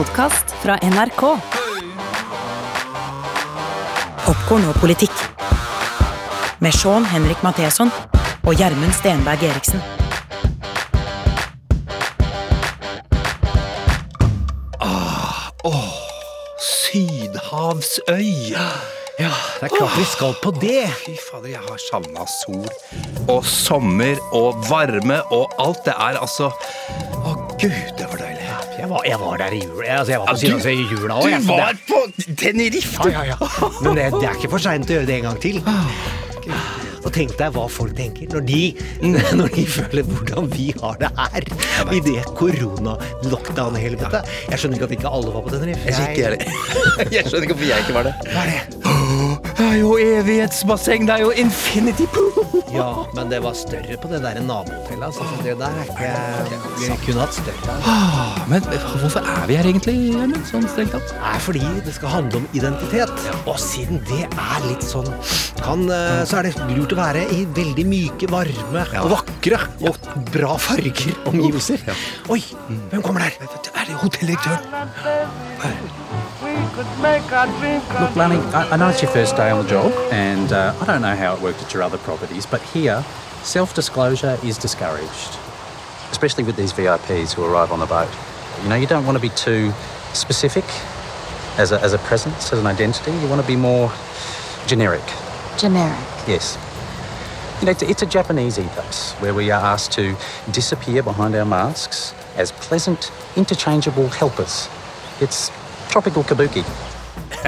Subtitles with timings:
[0.00, 1.22] podkast fra NRK.
[4.24, 5.12] Popkorn og politikk.
[6.64, 7.90] Med Sean Henrik Matheson
[8.46, 9.82] og Gjermund Stenberg Eriksen.
[14.80, 15.92] Åh,
[16.70, 18.56] Sydhavsøy.
[19.20, 20.86] Ja, det er klart vi skal på det.
[21.04, 22.64] Fy fader, jeg har savna sol
[23.28, 25.84] og sommer og varme og alt.
[25.84, 26.48] Det er altså
[27.20, 28.19] Å, gud, det var
[28.90, 29.88] var, jeg var der i jula.
[30.00, 31.34] Altså, jeg var på Ja, Sydhavsøy i jula òg.
[31.40, 32.00] Du var på
[32.40, 33.10] Tenerife!
[33.10, 33.70] Ja, ja, ja.
[33.84, 35.62] Men det, det er ikke for seint å gjøre det en gang til.
[37.00, 38.60] Og tenk deg hva folk tenker når de,
[39.40, 41.48] når de føler hvordan vi har det her
[41.96, 44.34] i det korona-lockdown-helvetet.
[44.52, 45.86] Jeg skjønner ikke at ikke alle var på Tenerife.
[45.88, 46.36] Jeg jeg
[47.16, 48.14] Jeg skjønner ikke hvorfor jeg ikke var det.
[48.34, 48.60] Hva er det?
[49.60, 51.02] Det er jo evighetsbasseng.
[51.04, 52.32] Det er jo infinity pool.
[52.72, 55.04] Ja, men det var større på det der nabohotellet.
[55.10, 55.20] Altså.
[55.20, 56.12] Så Det der er ikke
[56.78, 57.74] Vi kunne hatt større.
[57.84, 60.46] Ah, Men hvorfor er vi her egentlig, Gjermund?
[60.48, 61.12] Sånn strengt tatt?
[61.12, 63.12] Det er fordi det skal handle om identitet.
[63.44, 65.12] Og siden det er litt sånn
[65.60, 69.96] kan, eh, Så er det lurt å være i veldig myke, varme og vakre og
[70.32, 71.84] bra farger omgivelser.
[72.30, 72.42] Oi,
[72.88, 73.32] hvem kommer der?
[73.76, 75.99] Er det hotelldirektøren?
[78.00, 80.84] Look, Lanny, I, I know it's your first day on the job, and uh, I
[80.86, 83.04] don't know how it worked at your other properties, but here,
[83.42, 85.38] self disclosure is discouraged,
[86.10, 88.08] especially with these VIPs who arrive on the boat.
[88.62, 89.72] You know, you don't want to be too
[90.12, 90.64] specific
[91.58, 93.12] as a, as a presence, as an identity.
[93.12, 93.92] You want to be more
[94.66, 95.04] generic.
[95.58, 95.98] Generic.
[96.26, 96.58] Yes.
[97.60, 100.16] You know, it's, it's a Japanese ethos where we are asked to
[100.50, 104.68] disappear behind our masks as pleasant, interchangeable helpers.
[105.20, 105.50] It's
[105.90, 106.64] tropical kabuki.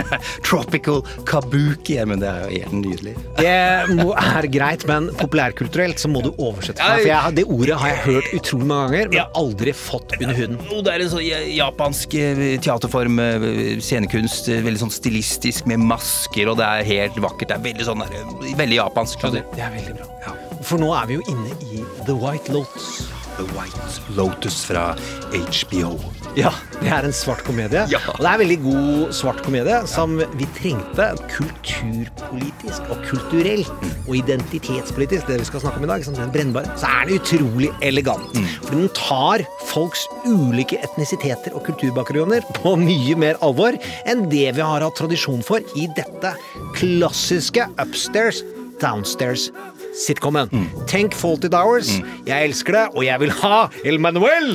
[0.46, 1.98] Tropical kabuki.
[2.06, 3.14] Men det er jo helt nydelig.
[3.38, 7.04] Det er greit, men populærkulturelt så må du oversette for meg.
[7.04, 10.58] For jeg, det ordet har jeg hørt utrolig mange ganger, men aldri fått under huden.
[10.72, 13.48] Det er en sånn japansk eh, teaterform, eh,
[13.82, 17.52] scenekunst, eh, veldig sånn stilistisk med masker, og det er helt vakkert.
[17.52, 19.26] Det er veldig sånn der, veldig japansk.
[19.26, 19.44] Ja.
[19.52, 20.36] Det er veldig bra.
[20.62, 23.08] For nå er vi jo inne i The White Lotus.
[23.36, 24.92] The White Lotus fra
[25.34, 25.96] HBO.
[26.32, 26.48] Ja,
[26.80, 27.82] det er en svart komedie.
[27.92, 27.98] Ja.
[28.14, 33.68] Og det er en veldig god svart komedie som vi trengte kulturpolitisk og kulturelt
[34.06, 37.20] og identitetspolitisk, det vi skal snakke om i dag, som den brennbare, så er den
[37.20, 38.38] utrolig elegant.
[38.62, 43.76] For den tar folks ulike etnisiteter og kulturbakgrunner på mye mer alvor
[44.08, 46.32] enn det vi har hatt tradisjon for i dette
[46.78, 48.40] klassiske upstairs,
[48.80, 49.50] downstairs
[49.92, 50.50] sitcomen.
[50.90, 51.90] Tenk Faulted Hours.
[52.26, 54.54] Jeg elsker det, og jeg vil ha El Manuel!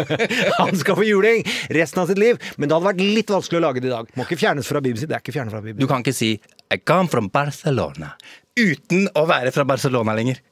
[0.60, 3.66] Han skal få juling resten av sitt liv, men det hadde vært litt vanskelig å
[3.66, 4.14] lage det i dag.
[4.18, 5.06] Må ikke fjernes fra BBC.
[5.06, 5.80] Det er ikke fjernet fra BBC.
[5.80, 8.14] Du kan ikke si I come from Barcelona
[8.58, 10.42] uten å være fra Barcelona lenger.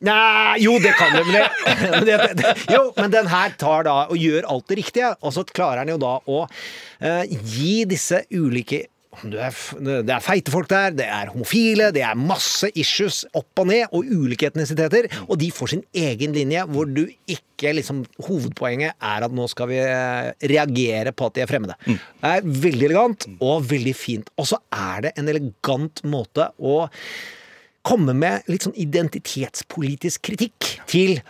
[0.00, 3.96] Nei, jo, det kan du, men det, det, det, Jo, men den her tar da
[4.08, 8.22] og gjør alt det riktige, og så klarer han jo da å uh, gi disse
[8.32, 8.86] ulike
[9.28, 9.56] er,
[10.06, 13.86] det er feite folk der, det er homofile, det er masse issues opp og ned,
[13.92, 19.26] og ulike etnisiteter, og de får sin egen linje, hvor du ikke liksom Hovedpoenget er
[19.26, 21.76] at nå skal vi eh, reagere på at de er fremmede.
[21.84, 24.30] Det er veldig elegant og veldig fint.
[24.40, 26.78] Og så er det en elegant måte å
[27.86, 31.20] komme med litt sånn identitetspolitisk kritikk til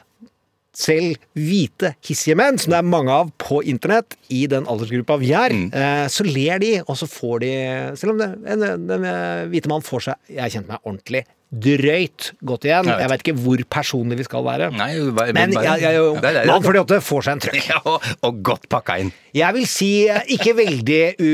[0.77, 5.33] selv hvite hissige menn, som det er mange av på internett, i den aldersgruppa vi
[5.35, 5.69] er, mm.
[6.13, 7.51] så ler de, og så får de
[7.99, 12.29] Selv om det, en, den eh, hvite mann får seg Jeg kjente meg ordentlig drøyt
[12.47, 12.87] godt igjen.
[12.87, 13.01] Jeg vet.
[13.03, 14.69] Jeg vet ikke hvor personlig vi skal være.
[14.71, 16.45] Nei, bare- Men bare- jeg, jeg, er det.
[16.47, 17.67] mann 48 får seg en trøkk.
[17.71, 19.11] Ja, og, og godt pakka inn.
[19.35, 21.31] Jeg vil si eh, ikke veldig u...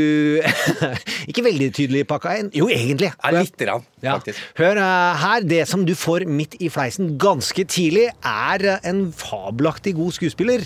[1.31, 2.51] ikke veldig tydelig pakka inn.
[2.57, 3.13] Jo, egentlig.
[3.23, 4.17] Ja, lite grann, Ja.
[4.59, 5.47] Hør eh, her.
[5.53, 10.65] Det som du får midt i fleisen ganske tidlig, er eh, en fabelaktig god skuespiller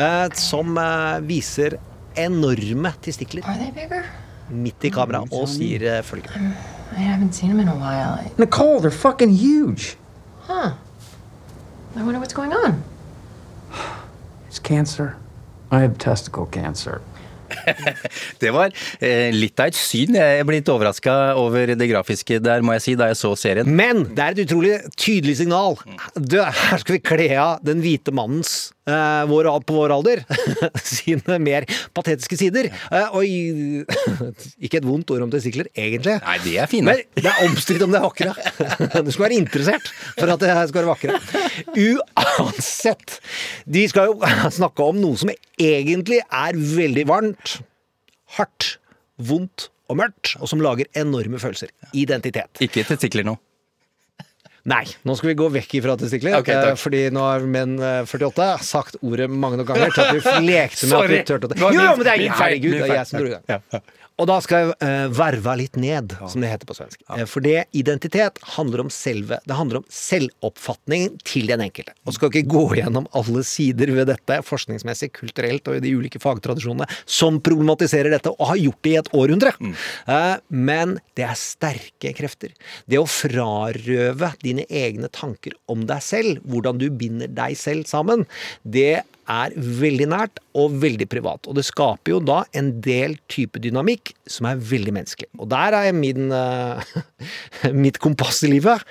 [0.00, 0.76] eh, som
[1.28, 1.76] viser
[2.18, 4.04] enorme testikler Are they bigger?
[4.50, 6.52] Midt i kamera og sier eh, følgende.
[6.96, 8.18] I haven't seen them in a while.
[8.38, 9.96] Nicole, they're fucking huge.
[10.46, 10.72] huh.
[11.96, 12.82] I wonder what's going on.
[14.48, 15.16] It's cancer.
[15.70, 17.00] I have testicle cancer.
[18.40, 18.70] Det var
[19.02, 20.14] eh, litt av et syn.
[20.14, 23.66] Jeg ble litt overraska over det grafiske der, må jeg si, da jeg så serien.
[23.66, 25.78] Men det er et utrolig tydelig signal.
[26.14, 30.22] Du, her skal vi kle av den hvite mannens eh, vår, på vår alder
[30.84, 31.66] sine mer
[31.96, 32.70] patetiske sider.
[32.92, 33.84] Uh, og i-
[34.64, 36.16] ikke et vondt ord om testikler, egentlig.
[36.24, 36.94] Nei, de er fine.
[36.94, 38.34] Men det er omstridt om det er vakre.
[39.06, 41.18] Du skal være interessert for at det skal være vakre.
[41.76, 43.18] Uansett.
[43.66, 44.18] De skal jo
[44.60, 47.58] snakke om noe som egentlig er veldig varmt,
[48.38, 48.74] hardt,
[49.20, 51.72] vondt og mørkt, og som lager enorme følelser.
[51.98, 52.60] Identitet.
[52.62, 53.34] Ikke testikler nå.
[54.68, 56.34] Nei, nå skal vi gå vekk ifra testikler.
[56.42, 56.74] Okay, takk.
[56.74, 60.34] eh, fordi nå har menn eh, 48 sagt ordet mange nok ganger til at vi
[60.50, 63.08] lekte med at vi turte å Jo, jo, men det er herregud, det er jeg
[63.08, 63.82] som dro i gang.
[64.20, 67.00] Og da skal jeg uh, verve litt ned, som det heter på svensk.
[67.08, 67.26] Ja.
[67.30, 71.94] For det identitet handler om selve Det handler om selvoppfatningen til den enkelte.
[72.04, 76.20] Og skal ikke gå gjennom alle sider ved dette, forskningsmessig, kulturelt og i de ulike
[76.22, 79.54] fagtradisjonene, som problematiserer dette, og har gjort det i et århundre.
[80.10, 82.52] Eh, Men det er sterke krefter.
[82.90, 88.26] Det å frarøve dine egne tanker om deg selv, hvordan du binder deg selv sammen,
[88.64, 91.46] det er veldig nært og veldig privat.
[91.46, 95.30] Og det skaper jo da en del type dynamikk som er veldig menneskelig.
[95.38, 96.94] Og der er min, eh,
[97.84, 98.82] mitt kompass i livet.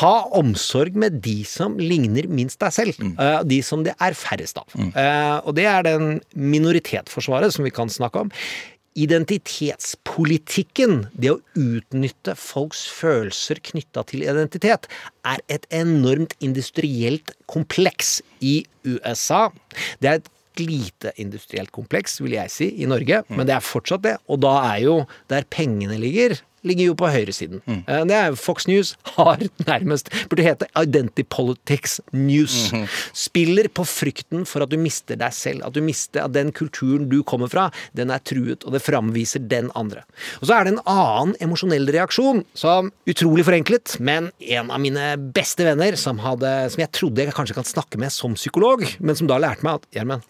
[0.00, 3.00] Ha omsorg med de som ligner minst deg selv.
[3.20, 4.68] eh, de som det er færrest av.
[4.74, 8.32] Eh, og det er den minoritetsforsvaret som vi kan snakke om.
[8.94, 14.86] Identitetspolitikken, det å utnytte folks følelser knytta til identitet,
[15.26, 19.50] er et enormt industrielt kompleks i USA.
[19.98, 20.30] Det er et
[20.62, 24.14] lite industrielt kompleks, vil jeg si, i Norge, men det er fortsatt det.
[24.30, 24.94] Og da er jo
[25.32, 27.62] der pengene ligger, ligger jo på høyresiden.
[27.66, 27.82] Mm.
[28.10, 32.72] Det er Fox News har nærmest burde hete Identity Politics News.
[33.16, 35.64] Spiller på frykten for at du mister deg selv.
[35.66, 39.44] At du mister at den kulturen du kommer fra, den er truet, og det framviser
[39.50, 40.04] den andre.
[40.40, 45.14] Og så er det en annen emosjonell reaksjon, som utrolig forenklet, men en av mine
[45.36, 49.18] beste venner, som, hadde, som jeg trodde jeg kanskje kan snakke med som psykolog, men
[49.18, 50.24] som da lærte meg at Gjermund,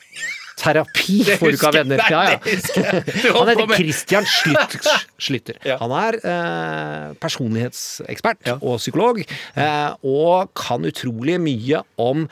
[0.60, 1.72] terapi for jeg.
[1.74, 2.02] venner.
[2.10, 2.38] Ja, ja.
[3.38, 4.28] Han heter Christian
[5.26, 5.58] Slytter.
[5.80, 12.28] Han er eh, personlighetsekspert og psykolog, eh, og kan utrolig mye om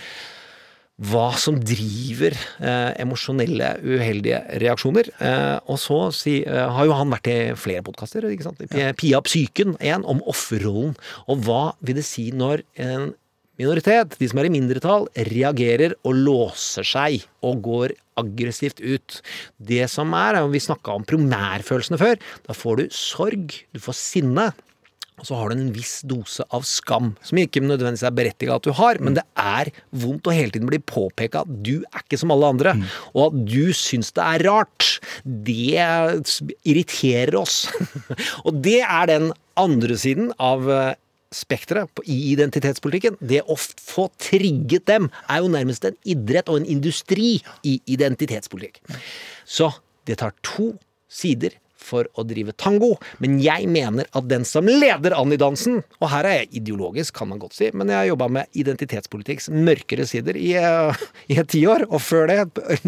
[1.02, 5.08] hva som driver eh, emosjonelle, uheldige reaksjoner.
[5.18, 8.28] Eh, og så si, eh, har jo han vært i flere podkaster.
[9.00, 10.94] Pia Psyken, én om offerrollen.
[11.26, 13.10] Og hva vil det si når en
[13.60, 19.20] minoritet, de som er i mindretall, reagerer og låser seg og går aggressivt ut.
[19.56, 23.98] Det som er, og vi snakka om primærfølelsene før, da får du sorg, du får
[23.98, 24.50] sinne.
[25.20, 28.64] Og så har du en viss dose av skam, som ikke nødvendigvis er berettiget at
[28.66, 29.70] du har, men det er
[30.02, 32.72] vondt å hele tiden bli påpeka at du er ikke som alle andre,
[33.12, 34.88] og at du syns det er rart.
[35.22, 35.78] Det
[36.66, 37.68] irriterer oss.
[38.46, 40.94] og det er den andre siden av eh,
[41.34, 43.18] spekteret i identitetspolitikken.
[43.20, 47.34] Det å få trigget dem er jo nærmest en idrett og en industri
[47.66, 48.82] i identitetspolitikk.
[49.44, 49.72] Så
[50.08, 50.72] det tar to
[51.12, 55.80] sider for å drive tango, men jeg mener at den som leder an i dansen,
[56.00, 59.50] og her er jeg ideologisk, kan man godt si, men jeg har jobba med identitetspolitikks
[59.52, 61.02] mørkere sider i, eh,
[61.32, 62.38] i et tiår, og før det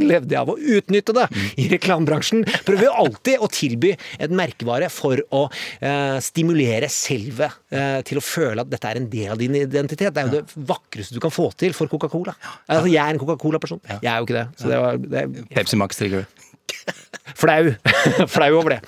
[0.00, 1.26] levde jeg av å utnytte det
[1.60, 2.44] i reklamebransjen.
[2.66, 5.44] Prøver jo alltid å tilby et merkevare for å
[5.80, 10.14] eh, stimulere selve eh, til å føle at dette er en del av din identitet.
[10.14, 12.36] Det er jo det vakreste du kan få til for Coca-Cola.
[12.68, 13.82] Altså, jeg er en Coca-Cola-person.
[13.96, 14.48] Jeg er jo ikke det.
[14.60, 15.24] Så det var det,
[15.54, 16.26] Pepsi Max trigger.
[17.40, 17.74] Flau.
[18.34, 18.80] Flau over det.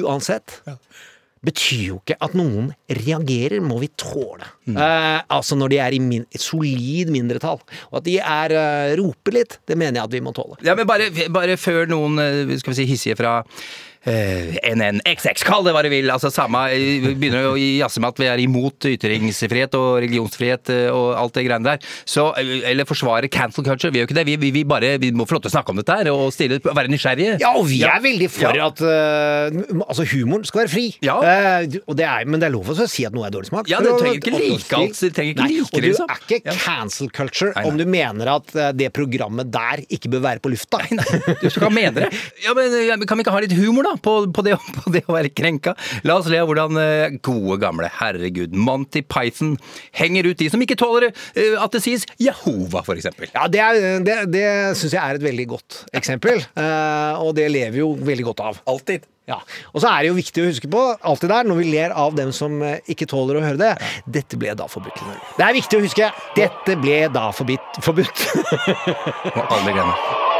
[0.00, 0.60] Uansett.
[1.44, 4.46] Betyr jo ikke at noen reagerer, må vi tåle.
[4.70, 7.60] Eh, altså når de er i min, et solid mindretall.
[7.90, 10.56] Og at de er uh, roper litt, det mener jeg at vi må tåle.
[10.64, 13.42] Ja, men bare, bare før noen eh, skal vi si, hissige fra
[14.06, 16.10] NNXX, kall det hva du vil.
[16.12, 20.88] Altså samme, eh, Begynner å jazze med at vi er imot ytringsfrihet og religionsfrihet eh,
[20.92, 21.88] og alt det greiene der.
[22.08, 23.92] Så, eh, eller forsvare cancel culture.
[23.94, 24.26] Vi gjør ikke det.
[24.28, 26.28] Vi, vi, vi bare vi må få lov til å snakke om dette her og
[26.34, 27.38] stille, være nysgjerrige.
[27.42, 28.68] Ja, og vi er veldig for Ja.
[28.70, 30.86] at uh, altså humoren skal være fri.
[31.04, 31.16] Ja.
[31.20, 33.68] Uh, det er, men det er lov å si at noe er dårlig smak.
[33.72, 36.12] Ja, det trenger ikke like alt, Det trenger ikke Nei, like og du liksom.
[36.12, 37.70] er ikke cancel culture Nei, nei.
[37.70, 40.80] om du mener at eh, det programmet der ikke bør være på lufta.
[41.42, 42.10] Du skal mene det.
[42.44, 44.92] Ja, men ja, men Kan vi ikke ha litt humor, da, på, på, det, på
[44.94, 45.74] det å være krenka?
[46.08, 49.54] La oss le av hvordan eh, gode, gamle herregud Monty Python
[49.98, 53.30] henger ut de som ikke tåler eh, at det sies Jehova, for eksempel.
[53.34, 54.46] Ja, det, er- det, det
[54.80, 58.62] syns jeg er et veldig godt eksempel, eh, og det lever jo veldig godt av.
[58.70, 59.06] Alltid.
[59.24, 59.38] Ja.
[59.72, 62.12] Og så er det jo viktig å huske på, alltid der, når vi ler av
[62.18, 62.58] dem som
[62.92, 63.70] ikke tåler å høre det,
[64.18, 65.32] dette ble da forbudt i Norge.
[65.38, 66.10] Det er viktig å huske.
[66.36, 68.26] Dette ble da forbudt.
[69.32, 70.33] Må aldri glemme.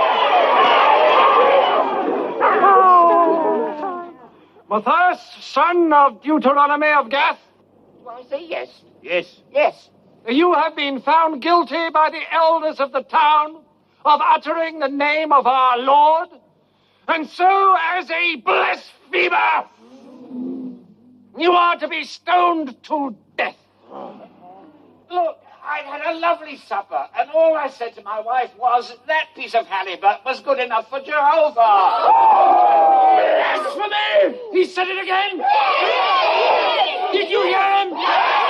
[4.68, 7.38] Matthias, son of Deuteronomy of Gath,
[8.02, 8.68] Do I say yes?
[9.02, 9.40] Yes.
[9.52, 9.90] Yes.
[10.28, 13.62] you have been found guilty by the elders of the town
[14.04, 16.28] of uttering the name of our Lord,
[17.08, 19.68] and so as a blasphemer,
[21.38, 23.56] you are to be stoned to death.
[25.10, 29.28] Look, I'd had a lovely supper, and all I said to my wife was that
[29.34, 32.10] piece of halibut was good enough for Jehovah.
[33.16, 34.38] Blasphemy!
[34.52, 35.38] He said it again!
[37.12, 38.43] Did you hear him?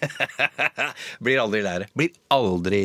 [1.24, 1.88] Blir aldri lei det.
[1.96, 2.80] Blir aldri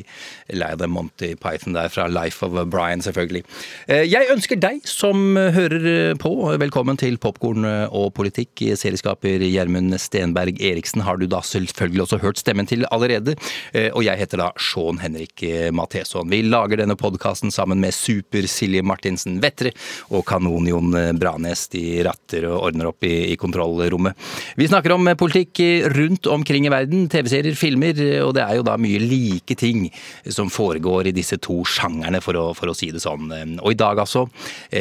[0.56, 3.44] lei det Monty Python der fra Life of Brian, selvfølgelig.
[3.88, 6.32] Eh, Jeg ønsker deg som hører på,
[6.62, 8.64] velkommen til Popkorn og politikk.
[8.80, 13.36] Serieskaper Gjermund Stenberg Eriksen har du da selvfølgelig også hørt stemmen til allerede.
[13.74, 15.44] Eh, Og jeg heter da Sean Henrik
[15.76, 16.30] Matheson.
[16.32, 19.72] Vi lager denne podkasten sammen med Super-Silje Martinsen Vettre
[20.12, 21.68] og Kanon-Jon Branes.
[21.72, 24.16] De ratter og ordner opp i, i kontrollrommet.
[24.60, 25.62] Vi snakker om politikk
[25.96, 27.05] rundt omkring i verden.
[27.12, 29.88] TV-serier, filmer, og det er jo da mye like ting
[30.32, 33.30] som foregår i disse to sjangerne, for å, for å si det sånn.
[33.62, 34.26] Og i dag altså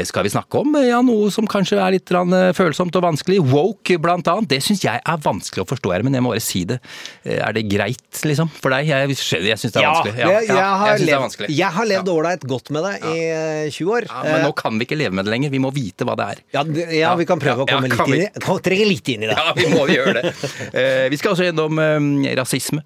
[0.08, 2.10] skal vi snakke om ja, noe som kanskje er litt
[2.56, 3.40] følsomt og vanskelig.
[3.50, 4.48] Woke, blant annet.
[4.54, 6.80] Det syns jeg er vanskelig å forstå her, men jeg må bare si det.
[7.24, 8.88] Er det greit, liksom, for deg?
[8.90, 10.14] Jeg, jeg syns det er vanskelig.
[10.18, 11.50] Ja, jeg, jeg, har jeg det er levd, vanskelig.
[11.58, 14.08] jeg har levd ålreit godt med det i eh, 20 år.
[14.10, 15.52] Ja, men nå kan vi ikke leve med det lenger.
[15.54, 16.42] Vi må vite hva det er.
[16.56, 16.64] Ja,
[16.94, 18.80] ja, vi kan prøve å komme litt vi- inn i det.
[18.94, 19.36] Litt inn i det.
[19.38, 20.34] Ja, vi må gjøre det.
[20.74, 21.98] Eh, Vi skal også gjennom eh,
[22.38, 22.85] rasisme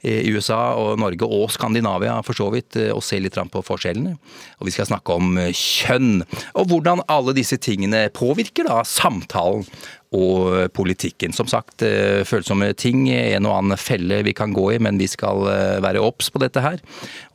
[0.00, 4.16] i USA og Norge og Skandinavia for så vidt, eh, og se litt på forskjellene.
[4.60, 6.22] Og vi skal snakke om eh, kjønn,
[6.54, 9.66] og hvordan alle disse tingene påvirker da samtalen
[10.10, 11.30] og politikken.
[11.36, 15.06] Som sagt, eh, følsomme ting, en og annen felle vi kan gå i, men vi
[15.06, 16.80] skal eh, være obs på dette her,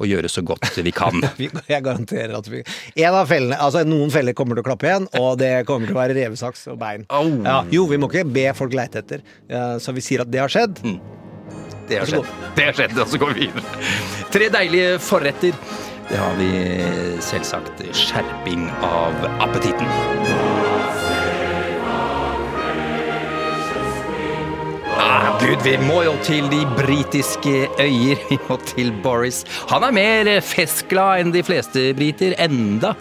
[0.02, 1.22] og gjøre så godt vi kan.
[1.72, 2.66] Jeg garanterer at vi
[2.98, 5.96] En av fellene, altså Noen feller kommer til å klappe igjen, og det kommer til
[5.96, 7.06] å være revesaks og bein.
[7.14, 7.30] Oh.
[7.46, 9.24] Ja, jo, vi må ikke be folk leite etter,
[9.80, 10.82] så vi sier at det har skjedd.
[11.88, 12.30] Det har skjedd.
[12.56, 13.84] Det har skjedd, og så går vi videre.
[14.34, 15.58] Tre deilige forretter.
[16.10, 16.50] Det har vi
[17.26, 19.90] selvsagt skjerping av appetitten.
[24.96, 28.22] Ah, Gud, vi må jo til de britiske øyer.
[28.30, 29.44] Vi må til Boris.
[29.70, 32.38] Han er mer festglad enn de fleste briter.
[32.42, 32.94] Enda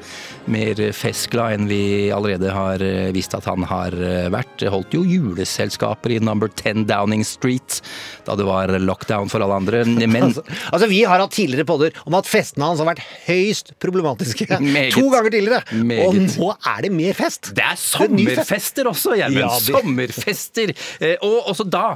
[0.50, 4.64] mer festglad enn vi allerede har eh, visst at han har eh, vært.
[4.70, 7.80] Holdt jo juleselskaper i Number 10 Downing Street
[8.26, 9.84] da det var lockdown for alle andre.
[10.14, 13.74] Men Altså, altså Vi har hatt tidligere podder om at festene hans har vært høyst
[13.82, 14.48] problematiske.
[14.64, 14.94] Meget.
[14.96, 15.62] To ganger tidligere.
[15.84, 16.06] Meget.
[16.08, 17.52] Og nå er det mer fest.
[17.56, 19.40] Det er er sommerfester også, Gjermund.
[19.42, 20.72] Ja, Sommerfester.
[21.00, 21.86] Eh, Og også da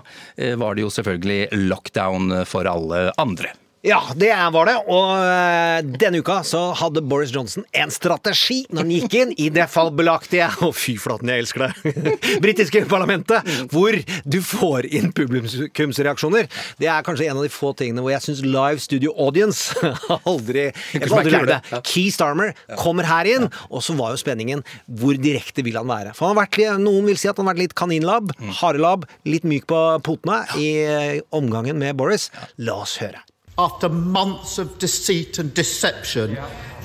[0.59, 3.53] var det jo selvfølgelig lockdown for alle andre.
[3.87, 4.75] Ja, det var det.
[4.91, 9.47] Og øh, denne uka så hadde Boris Johnson en strategi når han gikk inn i
[9.55, 11.95] det fabelaktige Å, fy flaten, jeg elsker det!
[12.45, 13.95] britiske parlamentet, hvor
[14.27, 16.49] du får inn publikumsreaksjoner.
[16.83, 19.79] Det er kanskje en av de få tingene hvor jeg syns live studio audience
[20.33, 21.83] aldri Jeg aldri lære det.
[21.87, 24.65] Key Starmer kommer her inn, og så var jo spenningen
[24.99, 26.17] hvor direkte vil han være?
[26.19, 29.47] For han har vært, Noen vil si at han har vært litt kaninlabb, harelabb, litt
[29.49, 32.33] myk på potene i øh, omgangen med Boris.
[32.59, 33.28] La oss høre.
[33.59, 36.39] After months of deceit and deception,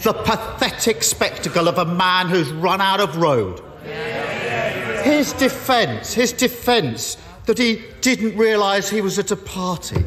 [0.03, 3.61] the pathetic spectacle of a man who's run out of road.
[5.03, 9.95] His defence, his defence that he didn't realise he was at a party.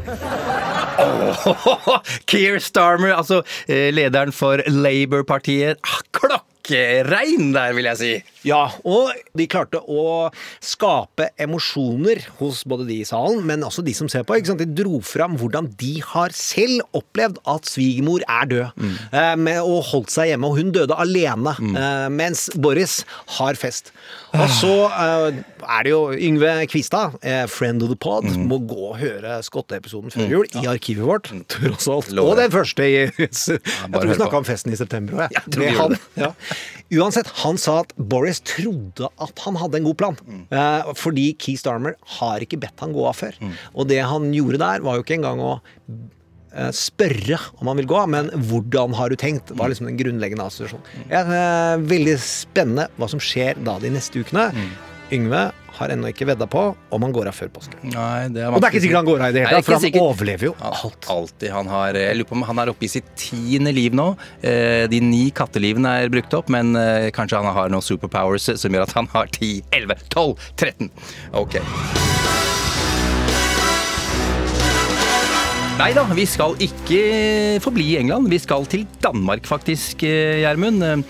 [2.27, 5.77] Keir Starmer, altså eh, lederen for Labour-partiet.
[5.85, 8.23] Ah, Klokkerein der, vil jeg si.
[8.47, 10.31] Ja, og de klarte å
[10.63, 14.39] skape emosjoner hos både de i salen, men også de som ser på.
[14.39, 19.83] De dro fram hvordan de har selv opplevd at svigermor er død, eh, med, og
[19.91, 20.51] holdt seg hjemme.
[20.51, 23.01] Og hun døde alene, eh, mens Boris
[23.39, 23.91] har fest.
[24.37, 28.93] Og så eh, er det jo Yngve Kvistad, eh, friend of the pod, må gå
[28.93, 32.13] og høre Skotte-episoden før jul i arkivet vårt, tross alt.
[32.23, 35.97] Og den første i Jeg tror vi snakka om festen i september òg, Jeg han.
[36.17, 36.33] Ja.
[37.01, 40.19] Uansett, han sa at Boris trodde at han hadde en god plan.
[40.27, 40.43] Mm.
[40.51, 43.39] Eh, fordi Key Starmer har ikke bedt han gå av før.
[43.41, 43.55] Mm.
[43.75, 47.91] Og det han gjorde der, var jo ikke engang å eh, spørre om han vil
[47.91, 49.53] gå men hvordan har du tenkt?
[49.53, 49.61] Mm.
[49.61, 51.09] var liksom den grunnleggende assosiasjonen.
[51.13, 54.51] Ja, eh, veldig spennende hva som skjer da de neste ukene.
[54.57, 54.77] Mm.
[55.15, 55.41] Yngve
[55.77, 56.61] har ennå ikke vedda på
[56.97, 57.77] om han går av før påske.
[57.85, 59.67] Nei, det er Og det er ikke sikkert han går av i det hele tatt,
[59.69, 60.07] for han sikkert.
[60.09, 61.09] overlever jo alt.
[61.13, 61.51] Altid.
[61.53, 64.09] Han har, jeg lurer på om han er oppe i sitt tiende liv nå.
[64.41, 68.73] Eh, De ni kattelivene er brukt opp, men eh, kanskje han har noen superpowers som
[68.75, 70.91] gjør at han har 10, 11, 12, 13.
[71.45, 71.61] Ok.
[75.77, 77.01] Nei da, vi skal ikke
[77.61, 78.31] forbli i England.
[78.33, 81.05] Vi skal til Danmark, faktisk, eh, Gjermund.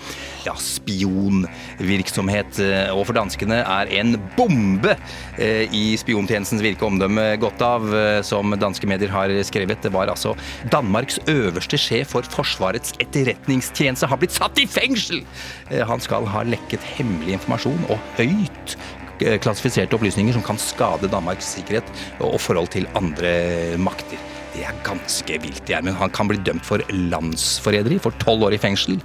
[0.47, 2.59] Ja, spionvirksomhet.
[2.63, 4.93] eh, Og for danskene er en bombe
[5.37, 9.81] eh, i spiontjenestens virke omdømme godt av, eh, som danske medier har skrevet.
[9.83, 10.37] Det var altså
[10.71, 15.25] Danmarks øverste sjef for Forsvarets etterretningstjeneste har blitt satt i fengsel!
[15.67, 18.77] Han skal ha lekket hemmelig informasjon og høyt
[19.41, 21.87] klassifiserte opplysninger som kan skade Danmarks sikkerhet
[22.21, 24.36] og forhold til andre makter.
[24.57, 25.99] Det er ganske vilt, det Gjermund.
[25.99, 28.97] Han kan bli dømt for landsforræderi, for tolv år i fengsel.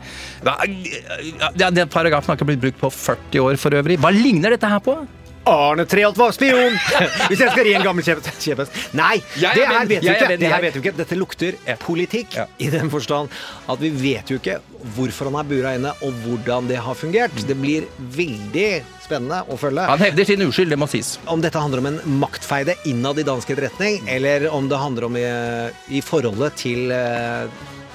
[1.60, 3.98] Den paragrafen har ikke blitt brukt på 40 år for øvrig.
[4.00, 4.96] Hva ligner dette her på?
[5.48, 6.76] Arne Treholt var spion!
[7.28, 8.76] Hvis jeg skal ri en gammel kjep- kjepphest.
[8.94, 10.36] Nei, Jeg det her vet vi er ikke.
[10.38, 10.92] Det her vet vi ikke.
[11.00, 12.44] Dette lukter politikk Ja.
[12.62, 13.32] i den forstand
[13.68, 14.60] at vi vet jo ikke
[14.94, 17.34] hvorfor han er bura inne, og hvordan det har fungert.
[17.46, 18.68] Det blir veldig
[19.02, 19.84] spennende å følge.
[19.90, 21.16] Han hevder sin uskyld, det må sies.
[21.30, 25.16] Om dette handler om en maktfeide innad i dansk etterretning, eller om det handler om
[25.18, 25.26] i,
[25.98, 27.46] i forholdet til eh,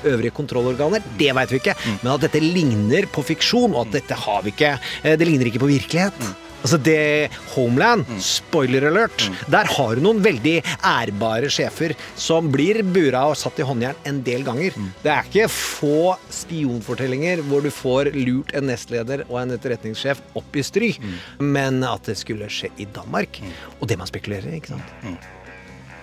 [0.07, 1.75] øvrige kontrollorganer, det veit vi ikke.
[2.03, 5.47] Men at dette ligner på fiksjon, og at dette har vi ikke eh, Det ligner
[5.51, 6.27] ikke på virkelighet.
[6.67, 13.21] Altså det Homeland, spoiler alert, der har du noen veldig ærbare sjefer som blir bura
[13.31, 14.75] og satt i håndjern en del ganger.
[14.99, 20.59] Det er ikke få spionfortellinger hvor du får lurt en nestleder og en etterretningssjef opp
[20.59, 20.91] i stry,
[21.39, 23.39] men at det skulle skje i Danmark,
[23.79, 24.91] og det man spekulerer i, ikke sant,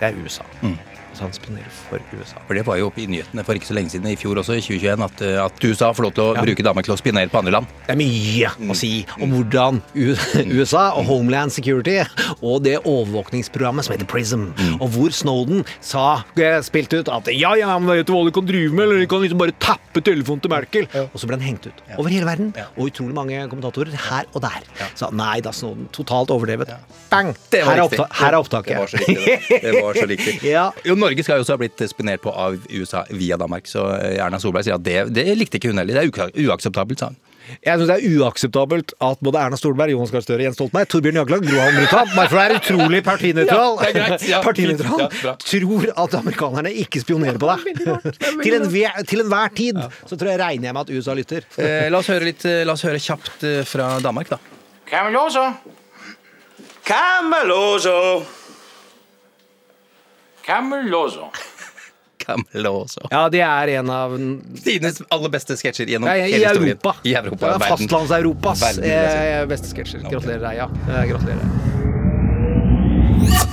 [0.01, 0.49] det er USA.
[1.15, 2.41] Så han spionerer for USA.
[2.49, 4.57] For det var jo oppe i nyhetene for ikke så lenge siden, i fjor også,
[4.59, 7.31] i 2021, at, eh, at USA får lov til å bruke damer til å spionere
[7.31, 7.67] på andre land.
[7.87, 8.93] Det er mye å si
[9.23, 12.01] om hvordan USA og Homeland Security
[12.41, 14.49] og det overvåkningsprogrammet som heter PRISM,
[14.81, 16.23] og hvor Snowden sa,
[16.67, 19.09] spilt ut at ja, ja, men vet du hva du kan drive med, eller du
[19.11, 20.89] kan liksom bare tappe telefonen til Merkel.
[21.07, 24.43] Og så ble han hengt ut over hele verden, og utrolig mange kommentatorer her og
[24.45, 24.67] der.
[24.99, 26.75] sa nei da, Snowden, totalt overdrevet.
[27.13, 27.35] Bang!
[27.53, 28.75] Det var Her er, oppta her er opptaket.
[28.75, 29.39] Det var så riktig.
[29.49, 30.35] Det, det var så riktig.
[30.49, 30.65] ja.
[31.05, 34.41] Norge skal jo også ha blitt spinert på av USA via Danmark, så eh, Erna
[34.43, 36.01] Solberg sier at det, det likte ikke hun heller.
[36.01, 37.21] Det er uakseptabelt, sa hun.
[37.65, 41.19] Jeg syns det er uakseptabelt at både Erna Stolberg, Jonas Gahr Støre, Jens Stoltenberg, Torbjørn
[41.21, 44.25] Jagland, Gro Harlem Brundtland, bare for å være utrolig partinøytral, Ja, er greit.
[44.31, 47.83] Ja, partinøytral ja, tror at amerikanerne ikke spionerer på deg.
[48.41, 51.49] til, enhver, til enhver tid så tror jeg regner jeg med at USA lytter.
[51.61, 54.41] Eh, la, oss høre litt, eh, la oss høre kjapt eh, fra Danmark, da.
[54.89, 55.45] Cameloso.
[56.89, 57.99] Cameloso.
[60.47, 61.31] Cameloso.
[62.25, 63.09] Cameloso.
[63.11, 64.15] Ja, det er en av
[64.65, 66.79] Tidenes aller beste sketsjer gjennom Nei, I hele historien.
[66.79, 66.95] Europa.
[67.05, 67.69] I Europa, ja, verden.
[67.75, 70.07] Fastlands-Europas eh, beste sketsjer.
[70.09, 70.69] Gratulerer ja.
[70.89, 71.47] Eh, Gratulerer.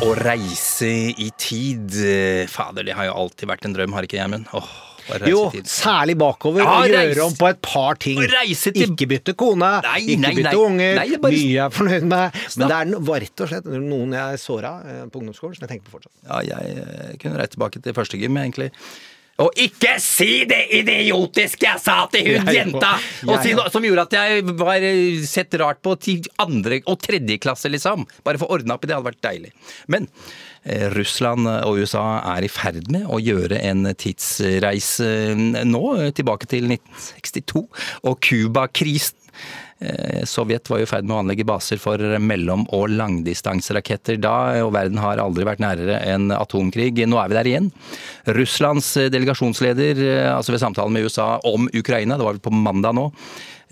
[0.02, 4.18] Å reise i tid eh, Fader, det har jo alltid vært en drøm, har ikke
[4.18, 4.50] det, Gjermund?
[4.58, 4.72] Åh,
[5.28, 6.64] Jo, særlig bakover.
[6.64, 8.20] Ja, og gjøre om på et par ting.
[8.32, 10.56] Reise til- Ikke bytte kone, Nei, ikke nei, bytte nei.
[10.66, 10.96] unger.
[10.96, 12.42] Nei, bare- Mye jeg er fornøyd med.
[12.58, 15.74] Men det er var rett og slett noen jeg såra eh, på ungdomsskolen, som jeg
[15.74, 16.14] tenker på fortsatt.
[16.28, 18.72] Ja, jeg eh, kunne reist tilbake til første gym, egentlig.
[19.42, 22.92] Og ikke si det idiotiske jeg sa til hun Jeg jenta!
[23.42, 27.00] si Jeg noe som gjorde at jeg var eh, sett rart på til andre og
[27.02, 28.06] tredje klasse, liksom.
[28.24, 29.52] Bare for å ordne opp i det hadde vært deilig.
[29.88, 30.06] Men
[30.94, 32.04] Russland og USA
[32.36, 37.66] er i ferd med å gjøre en tidsreise eh, nå, eh, tilbake til 1962
[38.06, 39.18] og Cuba-krisen.
[39.82, 44.76] Eh, Sovjet var i ferd med å anlegge baser for mellom- og langdistanseraketter da, og
[44.76, 46.94] verden har aldri vært nærere enn atomkrig.
[47.10, 47.72] Nå er vi der igjen.
[48.38, 52.54] Russlands eh, delegasjonsleder, eh, altså ved samtalen med USA om Ukraina, det var vel på
[52.54, 53.08] mandag nå,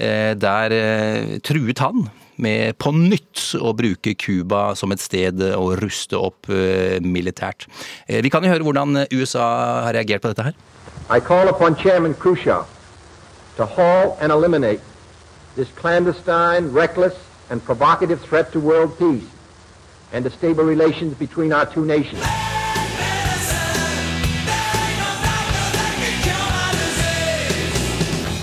[0.01, 5.75] eh, der eh, truet han med på nytt å bruke Cuba som et sted å
[5.79, 7.67] ruste opp eh, militært.
[8.07, 9.45] Eh, Vi kan jo høre hvordan USA
[9.85, 10.57] har reagert på dette her.
[11.09, 12.65] I call upon Chairman Khrushchev
[13.57, 14.79] to halt and eliminate
[15.55, 17.15] this clandestine, reckless,
[17.49, 19.25] and provocative threat to world peace
[20.13, 22.23] and to stable relations between our two nations.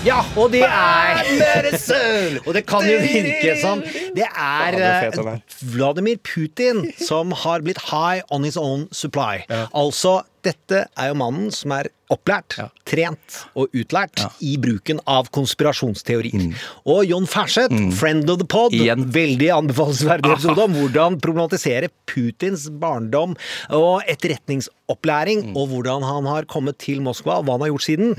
[0.07, 1.67] Ja, og det er
[2.47, 3.81] Og det kan jo virke som
[4.15, 5.27] det er eh,
[5.73, 9.43] Vladimir Putin som har blitt high on his own supply.
[9.75, 12.55] Altså, dette er jo mannen som er opplært,
[12.87, 16.45] trent og utlært i bruken av konspirasjonsteorier.
[16.87, 19.09] Og John Ferseth, friend of the pod, Igjen.
[19.11, 23.35] veldig anbefalesverdig episode om hvordan problematisere Putins barndom
[23.75, 28.15] og etterretningsopplæring, og hvordan han har kommet til Moskva, og hva han har gjort siden.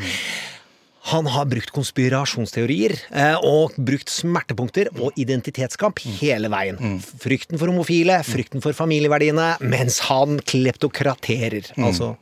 [1.08, 7.00] Han har brukt konspirasjonsteorier eh, og brukt smertepunkter og identitetskamp hele veien.
[7.22, 11.72] Frykten for homofile, frykten for familieverdiene, mens han kleptokraterer.
[11.78, 12.16] Altså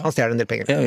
[0.00, 0.78] han stjeler en del penger Ja,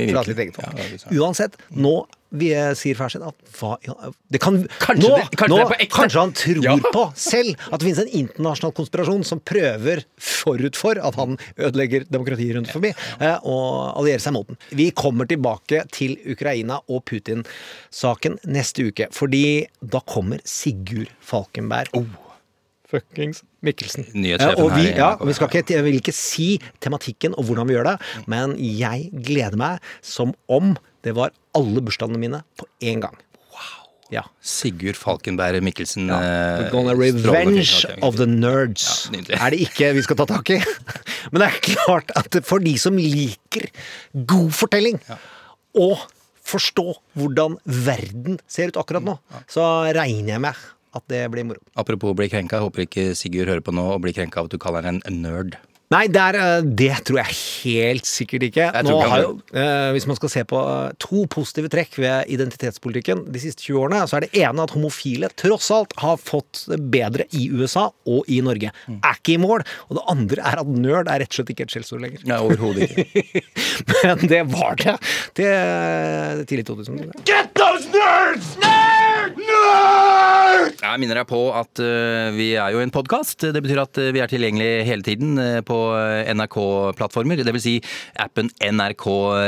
[0.73, 0.93] er.
[1.13, 1.93] Uansett, nå
[2.31, 3.93] vi, sier sier Ferseth at hva, ja,
[4.31, 5.95] det kan, Kanskje nå, det- kanskje nå, det er på ekte.
[5.95, 6.75] kanskje han tror Ja.
[6.91, 12.05] på selv at det finnes en internasjonal konspirasjon som prøver forut for at han ødelegger
[12.09, 14.57] demokratiet rundt forbi, eh, og allierer seg mot den.
[14.71, 21.87] Vi kommer tilbake til Ukraina og Putin-saken neste uke, fordi da kommer Sigurd Falkenberg.
[22.87, 24.05] Fuckings Mikkelsen.
[24.13, 27.33] Nyhetssjefen Eh, og vi, her ja, og vi skal ikke, jeg vil ikke si tematikken
[27.35, 27.95] og hvordan vi gjør det,
[28.29, 33.15] men jeg gleder meg som om det var alle bursdagene mine på én gang.
[34.13, 34.21] Ja.
[34.45, 36.09] Sigurd Falkenberg Mikkelsen.
[36.11, 39.09] We're eh, gonna revenge of the nerds.
[39.09, 40.59] Ja, er det ikke vi skal ta tak i?
[41.31, 43.71] Men det er klart at for de som liker
[44.29, 45.01] god fortelling,
[45.75, 46.05] og
[46.45, 46.85] forstå
[47.17, 49.17] hvordan verden ser ut akkurat nå,
[49.49, 49.65] så
[49.97, 50.65] regner jeg med
[50.95, 51.63] at det blir moro.
[51.75, 54.61] Apropos bli krenka, håper ikke Sigurd hører på nå og blir krenka av at du
[54.61, 55.57] kaller ham en nerd.
[55.93, 58.69] Nei, det, er, eh, det tror jeg helt sikkert ikke.
[58.73, 62.31] Jeg Nå har jo, eh, hvis man skal se på eh, to positive trekk ved
[62.33, 66.63] identitetspolitikken de siste 20 årene, så er det ene at homofile tross alt har fått
[66.71, 68.71] det bedre i USA og i Norge.
[68.89, 68.97] Mm.
[68.97, 69.61] Er ikke i mål.
[69.91, 72.25] Og det andre er at nerd er rett og slett ikke et skjellsord lenger.
[72.31, 73.45] Nei, overhodet ikke.
[74.01, 74.97] Men det var det
[75.37, 77.13] til tidlig 2000.
[77.29, 78.55] Get those nerds!
[78.63, 79.37] Nerd!
[79.37, 80.81] Nerd!
[80.81, 81.81] Jeg minner deg på at
[82.33, 83.45] vi er jo en podkast.
[83.53, 87.43] Det betyr at vi er tilgjengelig hele tiden på øh, NRK-plattformer.
[87.45, 87.75] Det vil si
[88.21, 89.05] appen NRK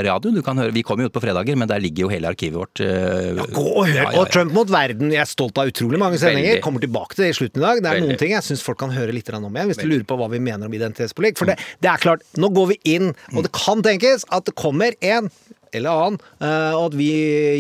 [0.08, 0.34] Radio.
[0.36, 2.58] Du kan høre, vi kommer jo ut på fredager, men der ligger jo hele arkivet
[2.60, 2.84] vårt.
[2.84, 4.30] Ja, Gå og hør ja, ja, på ja.
[4.34, 5.12] Trump mot verden.
[5.16, 6.58] Jeg er stolt av utrolig mange sendinger.
[6.58, 6.66] Veldig.
[6.66, 7.82] Kommer tilbake til det i slutten i dag.
[7.84, 8.12] Det er Veldig.
[8.12, 9.92] noen ting jeg syns folk kan høre litt om igjen, hvis Veldig.
[9.92, 11.38] lurer på hva vi mener om identitetspolitikk.
[11.42, 14.56] For det, det er klart, nå går vi inn, og det kan tenkes at det
[14.60, 15.30] kommer en
[15.76, 17.10] eller annen, eh, og at vi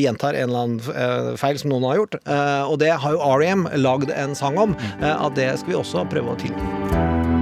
[0.01, 2.15] gjentar en eller annen eh, feil som noen har gjort.
[2.23, 3.67] Eh, og det har jo R.E.M.
[3.83, 4.77] lagd en sang om.
[5.01, 7.36] eh, at det skal vi også prøve å tilgi.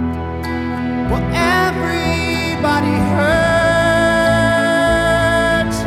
[1.05, 2.95] Well, everybody
[4.35, 5.77] hurts,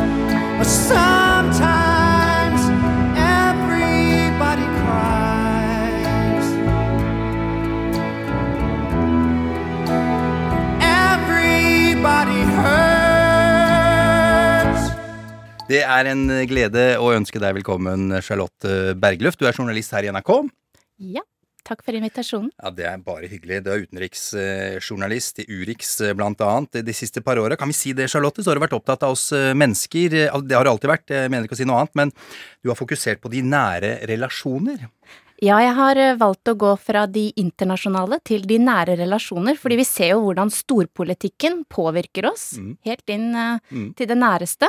[0.57, 2.61] but sometimes
[3.19, 6.47] everybody cries.
[10.81, 14.83] Everybody hurts.
[15.69, 19.39] Det er en glede å ønske deg velkommen, Charlotte Bergløft.
[19.41, 20.31] Du er journalist her i NRK.
[21.19, 21.23] Ja,
[21.69, 22.49] takk for invitasjonen.
[22.59, 23.61] Ja, Det er bare hyggelig.
[23.65, 27.57] Du er utenriksjournalist i Urix eh, blant annet de siste par åra.
[27.59, 28.43] Kan vi si det, Charlotte?
[28.43, 30.15] Så har du vært opptatt av oss eh, mennesker.
[30.25, 31.95] Eh, Det har du alltid vært, jeg mener ikke å si noe annet.
[31.99, 32.13] Men
[32.63, 34.89] du har fokusert på de nære relasjoner.
[35.39, 39.77] Ja, jeg har eh, valgt å gå fra de internasjonale til de nære relasjoner, fordi
[39.79, 43.91] vi ser jo hvordan storpolitikken påvirker oss helt inn uh, Mm.
[43.95, 44.65] til det næreste.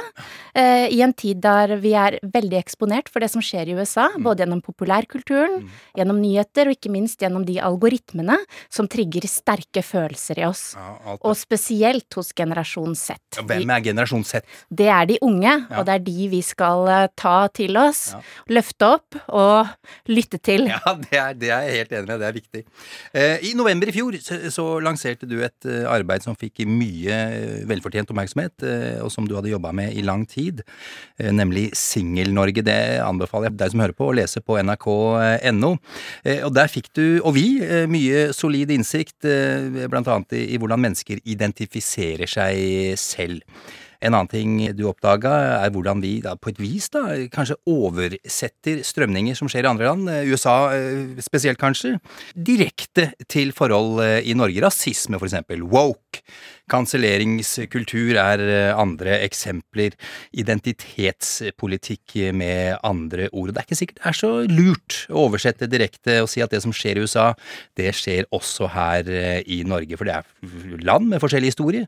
[0.57, 4.09] Uh, I en tid der vi er veldig eksponert for det som skjer i USA,
[4.21, 5.65] både gjennom populærkulturen,
[5.97, 8.37] gjennom nyheter og ikke minst gjennom de algoritmene
[8.69, 10.75] som trigger sterke følelser i oss.
[10.77, 13.17] Ja, Og spesielt hos generasjon Z.
[13.39, 14.45] Ja, Hvem er generasjon Z?
[14.71, 15.79] Det er de unge, Ja.
[15.81, 18.15] og det er de vi skal ta til oss,
[18.49, 19.67] løfte opp og
[20.09, 20.60] lytte til.
[20.70, 22.20] Ja, det er, det er jeg helt enig med.
[22.20, 22.62] Det er viktig.
[23.16, 27.16] Eh, I november i fjor så, så lanserte du et eh, arbeid som fikk mye
[27.16, 30.62] eh, velfortjent oppmerksomhet, eh, og som du hadde jobba med i lang tid,
[31.18, 32.64] eh, nemlig Singel-Norge.
[32.66, 35.75] Det anbefaler jeg deg som hører på, å lese på nrk.no.
[36.31, 37.46] Og der fikk du, og vi,
[37.90, 39.27] mye solid innsikt,
[39.90, 43.44] blant annet i, i hvordan mennesker identifiserer seg selv.
[44.01, 48.81] En annen ting du oppdaga, er hvordan vi da, på et vis da, kanskje oversetter
[48.87, 51.99] strømninger som skjer i andre land, eh, USA eh, spesielt kanskje,
[52.35, 54.63] direkte til forhold eh, i Norge.
[54.65, 55.67] Rasisme, for eksempel.
[55.69, 56.25] Woke.
[56.71, 59.97] Kanselleringskultur er eh, andre eksempler.
[60.33, 63.53] Identitetspolitikk med andre ord.
[63.53, 66.63] Det er ikke sikkert det er så lurt å oversette direkte og si at det
[66.65, 67.31] som skjer i USA,
[67.79, 69.99] det skjer også her eh, i Norge.
[69.99, 71.87] For det er land med forskjellig historie,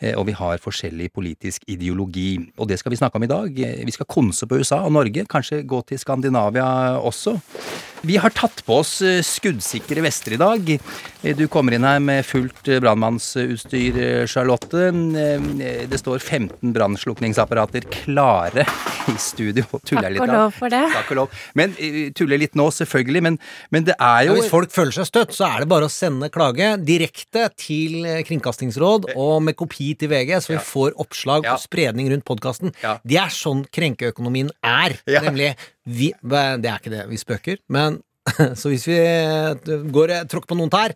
[0.00, 2.34] eh, og vi har forskjellig politisk ideologi.
[2.56, 3.62] Og det skal vi snakke om i dag.
[3.86, 7.38] Vi skal konse på USA og Norge, kanskje gå til Skandinavia også.
[8.02, 10.70] Vi har tatt på oss eh, skuddsikre vester i dag.
[11.22, 14.88] Eh, Du kommer inn her med fullt eh, brannmannsutstyr, Charlotte.
[14.90, 18.64] Det står 15 brannslukningsapparater klare
[19.06, 19.62] i studio.
[19.86, 20.80] Tuller jeg Takk litt og lov for det.
[20.96, 21.36] Takk og lov.
[21.58, 21.76] Men
[22.18, 23.22] tuller litt nå, selvfølgelig.
[23.28, 23.38] Men,
[23.70, 25.92] men det er jo Ja, hvis folk føler seg støtt, så er det bare å
[25.92, 31.62] sende klage direkte til Kringkastingsråd og med kopi til VG, så vi får oppslag og
[31.62, 32.74] spredning rundt podkasten.
[33.06, 34.98] Det er sånn krenkeøkonomien er.
[35.06, 35.22] Ja.
[35.22, 35.52] Nemlig
[35.84, 38.00] vi, Det er ikke det, vi spøker, men
[38.58, 39.54] så hvis vi eh,
[39.90, 40.92] går tråkker på noen tær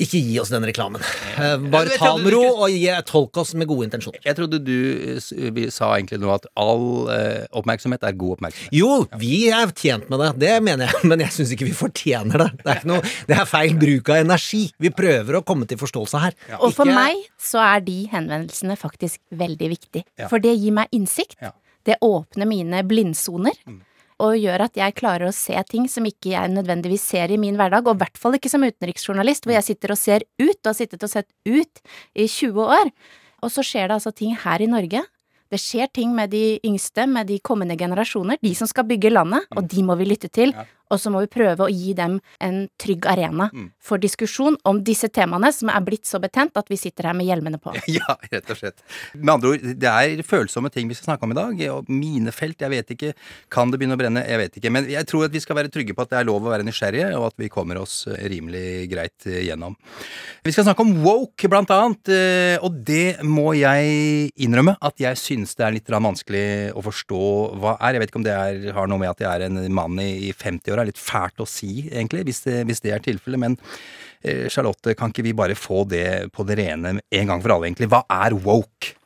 [0.00, 1.02] Ikke gi oss den reklamen.
[1.34, 4.20] Eh, Bare ta med ro, og gi, tolk oss med gode intensjoner.
[4.24, 4.76] Jeg trodde du
[5.16, 8.70] eh, vi sa egentlig nå at all eh, oppmerksomhet er god oppmerksomhet.
[8.78, 12.44] Jo, vi er tjent med det, det mener jeg, men jeg syns ikke vi fortjener
[12.46, 12.48] det.
[12.62, 14.62] Det er, ikke noe, det er feil bruk av energi.
[14.86, 16.38] Vi prøver å komme til forståelse her.
[16.62, 20.06] Og for Ikke- meg så er de henvendelsene faktisk veldig viktig.
[20.22, 20.30] Ja.
[20.30, 21.34] For det gir meg innsikt.
[21.86, 23.56] Det åpner mine blindsoner.
[24.20, 27.56] Og gjør at jeg klarer å se ting som ikke jeg nødvendigvis ser i min
[27.56, 30.68] hverdag, og i hvert fall ikke som utenriksjournalist, hvor jeg sitter og ser ut, og
[30.68, 31.80] har sittet og sett ut
[32.12, 32.92] i 20 år.
[33.40, 35.06] Og så skjer det altså ting her i Norge.
[35.50, 39.48] Det skjer ting med de yngste, med de kommende generasjoner, de som skal bygge landet,
[39.56, 40.52] og de må vi lytte til.
[40.90, 43.50] Og så må vi prøve å gi dem en trygg arena
[43.80, 47.26] for diskusjon om disse temaene som er blitt så betent at vi sitter her med
[47.30, 47.72] hjelmene på.
[48.00, 48.82] Ja, rett og slett.
[49.14, 51.62] Med andre ord, det er følsomme ting vi skal snakke om i dag.
[51.74, 53.12] Og mine felt, jeg vet ikke.
[53.52, 54.22] Kan det begynne å brenne?
[54.26, 54.70] Jeg vet ikke.
[54.74, 56.66] Men jeg tror at vi skal være trygge på at det er lov å være
[56.66, 59.76] nysgjerrige, og at vi kommer oss eh, rimelig greit eh, gjennom.
[60.46, 62.10] Vi skal snakke om woke, blant annet.
[62.14, 66.44] eh, Og det må jeg innrømme at jeg syns det er litt vanskelig
[66.76, 67.20] å forstå
[67.60, 67.96] hva er.
[67.98, 70.10] Jeg vet ikke om det er, har noe med at jeg er en mann i,
[70.28, 73.42] i 50-åra, være litt fælt å si, egentlig, hvis det, hvis det er tilfellet.
[73.42, 73.58] Men
[74.22, 77.70] eh, Charlotte, kan ikke vi bare få det på det rene en gang for alle,
[77.70, 77.90] egentlig?
[77.92, 78.96] Hva er woke?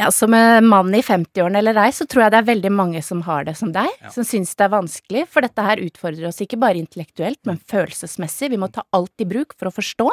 [0.00, 3.02] Ja, Som en mann i 50-årene eller ei, så tror jeg det er veldig mange
[3.04, 3.88] som har det som deg.
[4.14, 5.26] Som syns det er vanskelig.
[5.28, 8.50] For dette her utfordrer oss ikke bare intellektuelt, men følelsesmessig.
[8.50, 10.08] Vi må ta alt i bruk for å forstå.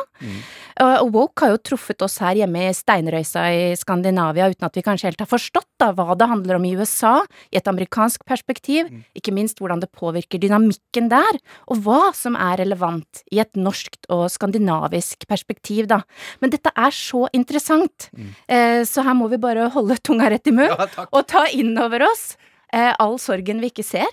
[0.84, 4.76] Og og woke har jo truffet oss her hjemme i steinrøysa i Skandinavia uten at
[4.76, 7.22] vi kanskje helt har forstått da hva det handler om i USA,
[7.54, 12.58] i et amerikansk perspektiv, ikke minst hvordan det påvirker dynamikken der, og hva som er
[12.64, 16.02] relevant i et norskt og skandinavisk perspektiv, da.
[16.42, 18.10] Men dette er så interessant,
[18.50, 20.74] eh, så her må vi bare holde tunga rett i munn,
[21.12, 22.38] og ta inn over oss
[22.74, 24.08] eh, all sorgen vi ikke ser,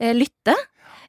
[0.00, 0.54] eh, lytte.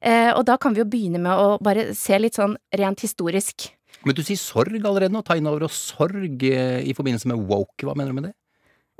[0.00, 3.70] Eh, og da kan vi jo begynne med å bare se litt sånn rent historisk.
[4.04, 5.22] Men du sier sorg allerede nå.
[5.24, 7.82] Ta inn over oss sorg eh, i forbindelse med woke.
[7.86, 8.34] Hva mener du med det?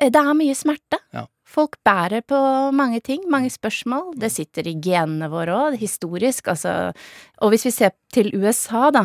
[0.00, 0.98] Eh, Det er mye smerte.
[1.14, 1.26] Ja.
[1.46, 2.38] Folk bærer på
[2.74, 4.16] mange ting, mange spørsmål.
[4.18, 6.92] Det sitter i genene våre òg, historisk, altså.
[7.40, 9.04] Og hvis vi ser til USA, da,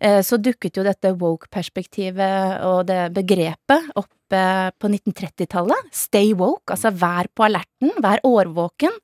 [0.00, 5.90] så dukket jo dette woke-perspektivet og det begrepet opp eh, på 1930-tallet.
[5.94, 8.94] Stay woke, altså vær på alerten, vær årvåken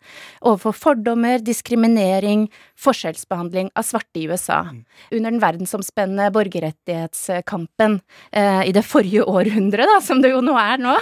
[0.46, 2.46] overfor fordommer, diskriminering,
[2.80, 4.62] forskjellsbehandling av svarte i USA.
[5.10, 8.00] Under den verdensomspennende borgerrettighetskampen
[8.32, 10.96] eh, i det forrige århundret, da, som det jo nå er nå,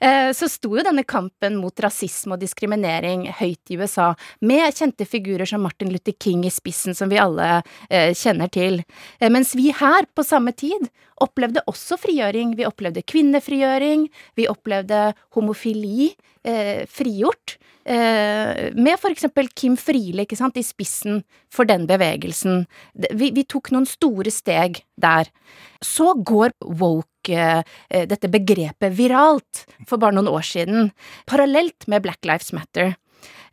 [0.00, 4.12] eh, så sto jo denne kampen mot rasisme og diskriminering høyt i USA,
[4.46, 8.80] med kjente figurer som Martin Luther King i spissen, som vi alle eh, kjenner til.
[9.18, 12.54] Eh, mens vi her, på samme tid, opplevde også frigjøring.
[12.58, 14.06] Vi opplevde kvinnefrigjøring,
[14.38, 16.12] vi opplevde homofili
[16.44, 17.58] eh, frigjort.
[17.84, 20.26] Eh, med eksempel Kim Friele,
[20.60, 22.66] i spissen for den bevegelsen.
[22.94, 25.30] Vi, vi tok noen store steg der.
[25.82, 30.90] Så går woke, eh, dette begrepet, viralt for bare noen år siden,
[31.26, 32.94] parallelt med Black Lives Matter.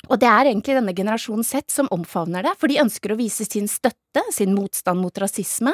[0.06, 3.48] Og det er egentlig denne generasjonen sett som omfavner det, for de ønsker å vise
[3.48, 5.74] sin støtte, sin motstand mot rasisme,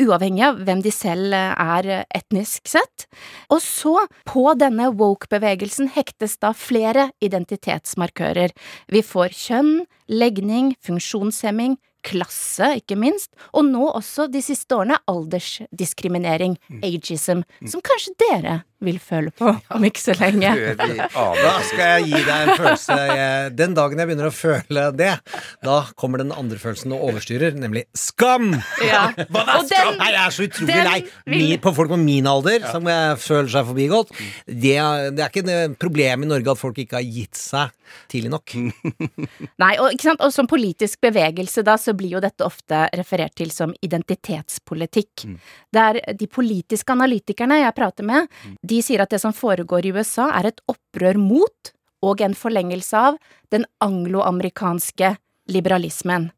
[0.00, 3.06] uavhengig av hvem de selv er etnisk sett.
[3.52, 3.94] Og så,
[4.28, 8.56] på denne woke-bevegelsen, hektes da flere identitetsmarkører.
[8.88, 9.74] Vi får kjønn,
[10.10, 11.76] legning, funksjonshemming,
[12.08, 18.98] klasse, ikke minst, og nå også de siste årene aldersdiskriminering, ageism, som kanskje dere vil
[19.02, 20.52] føle på om ikke så lenge.
[20.78, 22.96] Da skal jeg gi deg en følelse
[23.58, 25.10] Den dagen jeg begynner å føle det,
[25.64, 28.52] da kommer den andre følelsen og overstyrer, nemlig skam!
[28.84, 29.08] Ja.
[29.34, 29.92] Hva er skam?
[29.94, 33.18] den- Nei, jeg er så utrolig lei vil- på folk på min alder som jeg
[33.24, 34.12] føler seg forbigått.
[34.46, 37.74] Det, er- det er ikke et problem i Norge at folk ikke har gitt seg
[38.12, 38.52] tidlig nok.
[39.62, 40.22] Nei, og, ikke sant?
[40.24, 45.24] og som politisk bevegelse da, så blir jo dette ofte referert til som identitetspolitikk.
[45.74, 48.28] Der de politiske analytikerne jeg prater med,
[48.68, 52.98] de sier at det som foregår i USA er et opprør mot, og en forlengelse
[53.10, 53.16] av,
[53.50, 55.16] den angloamerikanske
[55.50, 56.28] liberalismen.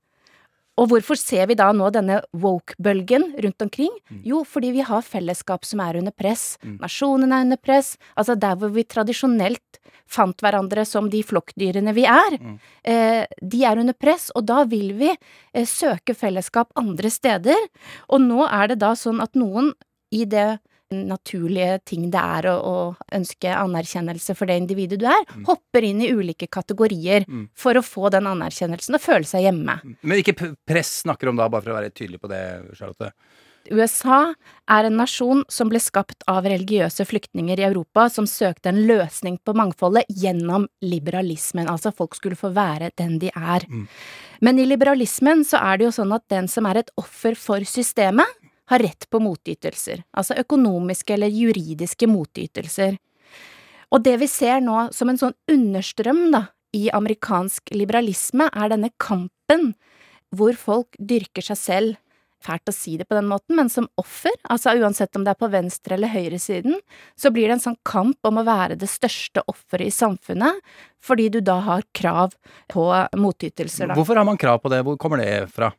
[0.80, 3.92] Og hvorfor ser vi da nå denne woke-bølgen rundt omkring?
[4.24, 6.54] Jo, fordi vi har fellesskap som er under press.
[6.80, 7.98] Nasjonen er under press.
[8.16, 12.38] Altså der hvor vi tradisjonelt fant hverandre som de flokkdyrene vi er.
[12.82, 17.68] Eh, de er under press, og da vil vi eh, søke fellesskap andre steder.
[18.08, 19.74] Og nå er det da sånn at noen
[20.10, 22.76] i det naturlige ting det er å, å
[23.14, 27.26] ønske anerkjennelse for det individet du er, hopper inn i ulike kategorier
[27.58, 29.78] for å få den anerkjennelsen og føle seg hjemme.
[30.00, 32.42] Men ikke press snakker om da, bare for å være tydelig på det,
[32.74, 33.12] Charlotte?
[33.68, 34.32] USA
[34.70, 39.36] er en nasjon som ble skapt av religiøse flyktninger i Europa som søkte en løsning
[39.44, 43.66] på mangfoldet gjennom liberalismen, altså folk skulle få være den de er.
[44.40, 47.66] Men i liberalismen så er det jo sånn at den som er et offer for
[47.68, 48.39] systemet,
[48.70, 52.98] har rett på motytelser, altså økonomiske eller juridiske motytelser.
[53.90, 58.92] Og det vi ser nå som en sånn understrøm da, i amerikansk liberalisme, er denne
[59.02, 59.72] kampen
[60.30, 61.98] hvor folk dyrker seg selv
[62.40, 65.40] fælt å si det på den måten, men som offer, altså uansett om det er
[65.42, 66.78] på venstre- eller høyresiden,
[67.18, 70.62] så blir det en sånn kamp om å være det største offeret i samfunnet,
[71.04, 72.36] fordi du da har krav
[72.72, 72.86] på
[73.20, 73.98] motytelser, da.
[73.98, 74.80] Hvorfor har man krav på det?
[74.86, 75.72] Hvor kommer det fra?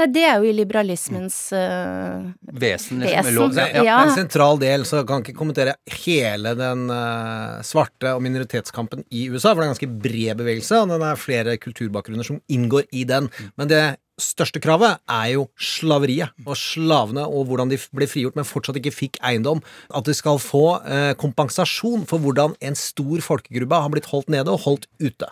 [0.00, 3.02] Nei, det er jo i liberalismens uh, Vesen?
[3.02, 3.66] liksom, Vesen, lov- ja.
[3.84, 3.96] ja.
[4.00, 5.74] er en sentral del, så jeg kan ikke kommentere
[6.04, 10.80] hele den uh, svarte og minoritetskampen i USA, for det er en ganske bred bevegelse,
[10.80, 13.28] og det er flere kulturbakgrunner som inngår i den.
[13.60, 13.82] Men det
[14.22, 18.94] største kravet er jo slaveriet, og slavene, og hvordan de ble frigjort, men fortsatt ikke
[18.94, 19.60] fikk eiendom.
[19.92, 24.52] At de skal få eh, kompensasjon for hvordan en stor folkegruppe har blitt holdt nede
[24.52, 25.28] og holdt ute.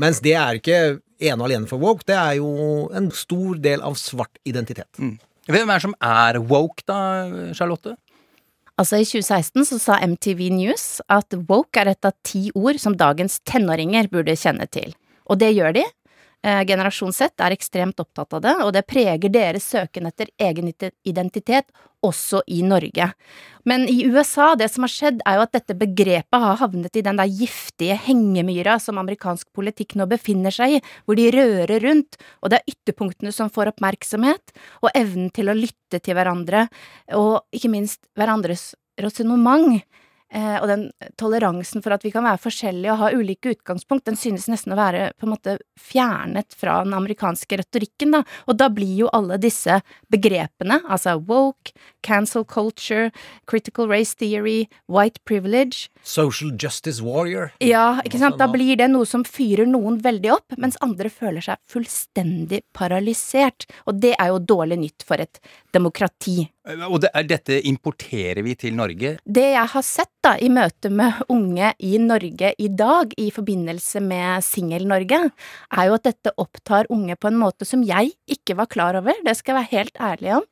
[0.00, 0.80] Mens det er ikke
[1.20, 4.88] ene og alene for woke, det er jo en stor del av svart identitet.
[5.50, 7.00] Hvem er det som er woke, da,
[7.56, 7.96] Charlotte?
[8.80, 12.96] Altså I 2016 så sa MTV News at woke er et av ti ord som
[12.96, 14.94] dagens tenåringer burde kjenne til.
[15.28, 15.84] Og det gjør de.
[16.44, 20.72] Eh, generasjon Z er ekstremt opptatt av det, og det preger deres søken etter egen
[21.04, 23.10] identitet, også i Norge.
[23.68, 27.04] Men i USA, det som har skjedd, er jo at dette begrepet har havnet i
[27.04, 32.16] den der giftige hengemyra som amerikansk politikk nå befinner seg i, hvor de rører rundt,
[32.40, 36.68] og det er ytterpunktene som får oppmerksomhet, og evnen til å lytte til hverandre,
[37.18, 39.82] og ikke minst hverandres resonnement.
[40.30, 40.84] Eh, og den
[41.18, 44.78] toleransen for at vi kan være forskjellige og ha ulike utgangspunkt, den synes nesten å
[44.78, 48.22] være på en måte fjernet fra den amerikanske retorikken, da.
[48.46, 49.80] Og da blir jo alle disse
[50.12, 51.74] begrepene, altså woke,
[52.06, 53.10] cancel culture,
[53.50, 57.50] critical race theory, white privilege, Social justice warrior.
[57.60, 61.44] ja, ikke sant, da blir det noe som fyrer noen veldig opp, mens andre føler
[61.44, 63.66] seg fullstendig paralysert.
[63.90, 65.42] Og det er jo dårlig nytt for et
[65.74, 66.46] demokrati.
[66.88, 69.16] Og det dette importerer vi til Norge.
[69.24, 74.02] Det jeg har sett da i møte med unge i Norge i dag, i forbindelse
[74.04, 78.70] med Singel-Norge, er jo at dette opptar unge på en måte som jeg ikke var
[78.70, 80.48] klar over, det skal jeg være helt ærlig om.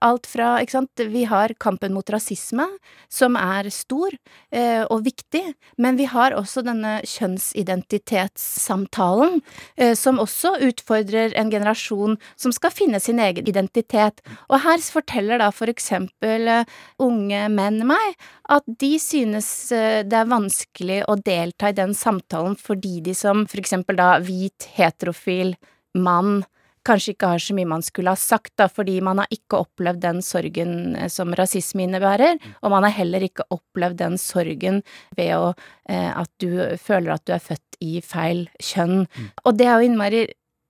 [0.00, 2.64] Alt fra, ikke sant, vi har kampen mot rasisme,
[3.12, 4.14] som er stor
[4.48, 9.42] eh, og viktig, men vi har også denne kjønnsidentitetssamtalen,
[9.76, 14.20] eh, som også utfordrer en generasjon som skal finne sin egen identitet.
[14.48, 16.64] Og her forteller da for eksempel eh,
[17.02, 18.14] unge menn meg
[18.48, 23.46] at de synes eh, det er vanskelig å delta i den samtalen fordi de som
[23.50, 25.54] for eksempel da hvit, heterofil
[25.98, 26.44] mann
[26.86, 30.02] kanskje ikke har så mye man skulle ha sagt, da, fordi man har ikke opplevd
[30.04, 34.82] den sorgen eh, som rasisme innebærer, og man har heller ikke opplevd den sorgen
[35.18, 35.52] ved å
[35.88, 39.06] eh, at du føler at du er født i feil kjønn.
[39.44, 40.26] Og det er jo innmari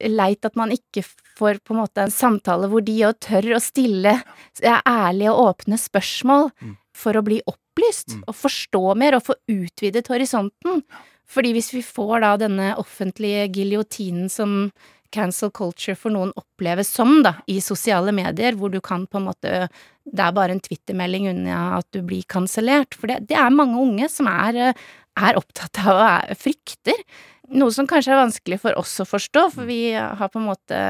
[0.09, 1.05] leit at man ikke
[1.39, 4.15] får på en måte en samtale hvor de jo tør å stille
[4.63, 6.49] er ærlige og åpne spørsmål
[6.97, 10.83] for å bli opplyst og forstå mer og få utvidet horisonten.
[11.31, 14.73] Fordi hvis vi får da denne offentlige giljotinen som
[15.15, 19.29] cancel culture for noen oppleves som, da, i sosiale medier, hvor du kan på en
[19.31, 19.69] måte
[20.11, 22.97] Det er bare en twittermelding unna at du blir kansellert.
[22.99, 24.81] For det, det er mange unge som er, eh,
[25.21, 27.05] er opptatt av og er, frykter.
[27.51, 30.81] Noe som kanskje er vanskelig for oss å forstå, for vi har på en måte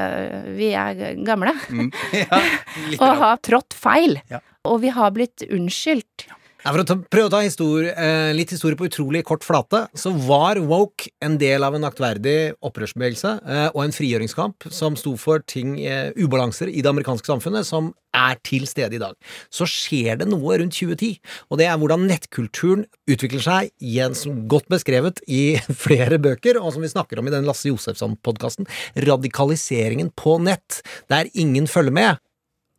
[0.57, 1.53] Vi er gamle.
[1.69, 1.89] Mm.
[2.21, 2.41] Ja,
[3.01, 4.19] og har trådt feil.
[4.29, 4.41] Ja.
[4.69, 6.27] Og vi har blitt unnskyldt.
[6.29, 6.37] Ja,
[6.69, 10.11] for å ta, prøve å ta historie, eh, litt historie på utrolig kort flate, så
[10.13, 15.41] var woke en del av en aktverdig opprørsbevegelse eh, og en frigjøringskamp som sto for
[15.49, 19.15] ting, eh, ubalanser i det amerikanske samfunnet, som er til stede i dag.
[19.49, 21.17] Så skjer det noe rundt 2010,
[21.49, 26.75] og det er hvordan nettkulturen utvikler seg igjen, som godt beskrevet i flere bøker, og
[26.75, 28.69] som vi snakker om i den Lasse Josefsson-podkasten,
[29.07, 32.21] radikaliseringen på nett, der ingen følger med.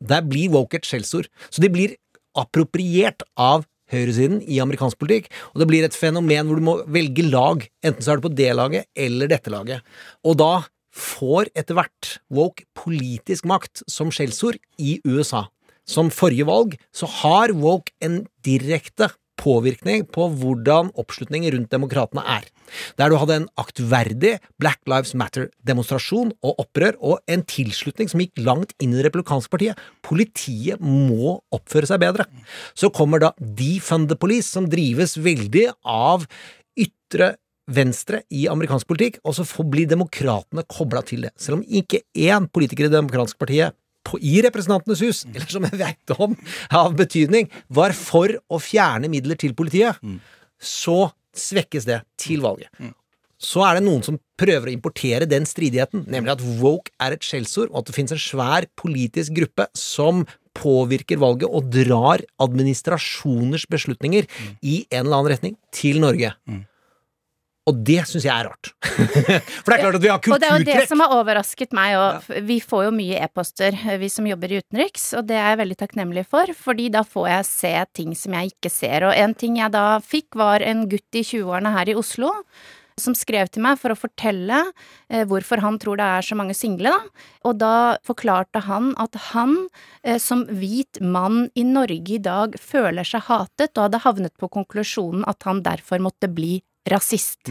[0.03, 1.27] Der blir woke et skjellsord.
[1.51, 1.99] Så de blir
[2.39, 7.27] appropriert av høyresiden i amerikansk politikk, og det blir et fenomen hvor du må velge
[7.29, 7.65] lag.
[7.85, 9.85] Enten så er du på det laget eller dette laget.
[10.27, 10.53] Og da
[10.93, 15.47] får etter hvert woke politisk makt som skjellsord i USA.
[15.89, 19.11] Som forrige valg så har woke en direkte
[19.43, 22.47] påvirkning på hvordan oppslutningen rundt demokratene er.
[22.97, 28.41] Der du hadde en aktverdig Black Lives Matter-demonstrasjon og opprør, og en tilslutning som gikk
[28.47, 29.83] langt inn i det republikanske partiet.
[30.07, 32.29] Politiet må oppføre seg bedre.
[32.79, 36.27] Så kommer da Defund the Police, som drives veldig av
[36.79, 37.35] ytre
[37.73, 41.33] venstre i amerikansk politikk, og så blir demokratene kobla til det.
[41.41, 43.77] Selv om ikke én politiker i det demokratiske partiet
[44.07, 46.37] på, i Representantenes hus, eller som jeg vet om
[46.71, 49.99] av betydning, var for å fjerne midler til politiet,
[50.59, 52.69] så svekkes det til valget.
[53.43, 57.25] Så er det noen som prøver å importere den stridigheten, nemlig at woke er et
[57.27, 60.23] skjellsord, og at det finnes en svær politisk gruppe som
[60.55, 64.29] påvirker valget og drar administrasjoners beslutninger
[64.63, 66.35] i en eller annen retning til Norge.
[67.71, 68.73] Og det syns jeg er rart.
[68.83, 70.35] For det er klart at vi har kulturtrekk.
[70.35, 73.79] Og det er jo det som har overrasket meg, og vi får jo mye e-poster,
[74.03, 77.29] vi som jobber i utenriks, og det er jeg veldig takknemlig for, fordi da får
[77.31, 79.07] jeg se ting som jeg ikke ser.
[79.07, 82.35] Og en ting jeg da fikk, var en gutt i 20-årene her i Oslo.
[83.01, 84.59] Som skrev til meg for å fortelle
[85.09, 87.31] eh, hvorfor han tror det er så mange single, da.
[87.49, 89.55] Og da forklarte han at han,
[90.05, 94.51] eh, som hvit mann i Norge i dag, føler seg hatet, og hadde havnet på
[94.59, 96.59] konklusjonen at han derfor måtte bli
[96.91, 97.51] rasist.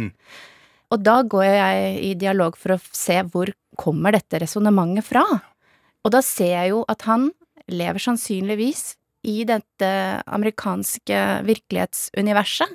[0.92, 5.24] Og da går jeg i dialog for å se hvor kommer dette resonnementet fra.
[6.04, 7.30] Og da ser jeg jo at han
[7.72, 8.96] lever sannsynligvis
[9.30, 9.90] i dette
[10.26, 12.74] amerikanske virkelighetsuniverset,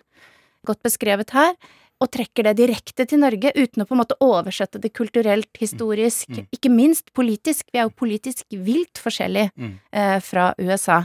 [0.66, 1.54] godt beskrevet her,
[2.02, 6.28] og trekker det direkte til Norge, uten å på en måte oversette det kulturelt, historisk,
[6.52, 7.66] ikke minst politisk.
[7.72, 11.02] Vi er jo politisk vilt forskjellig eh, fra USA.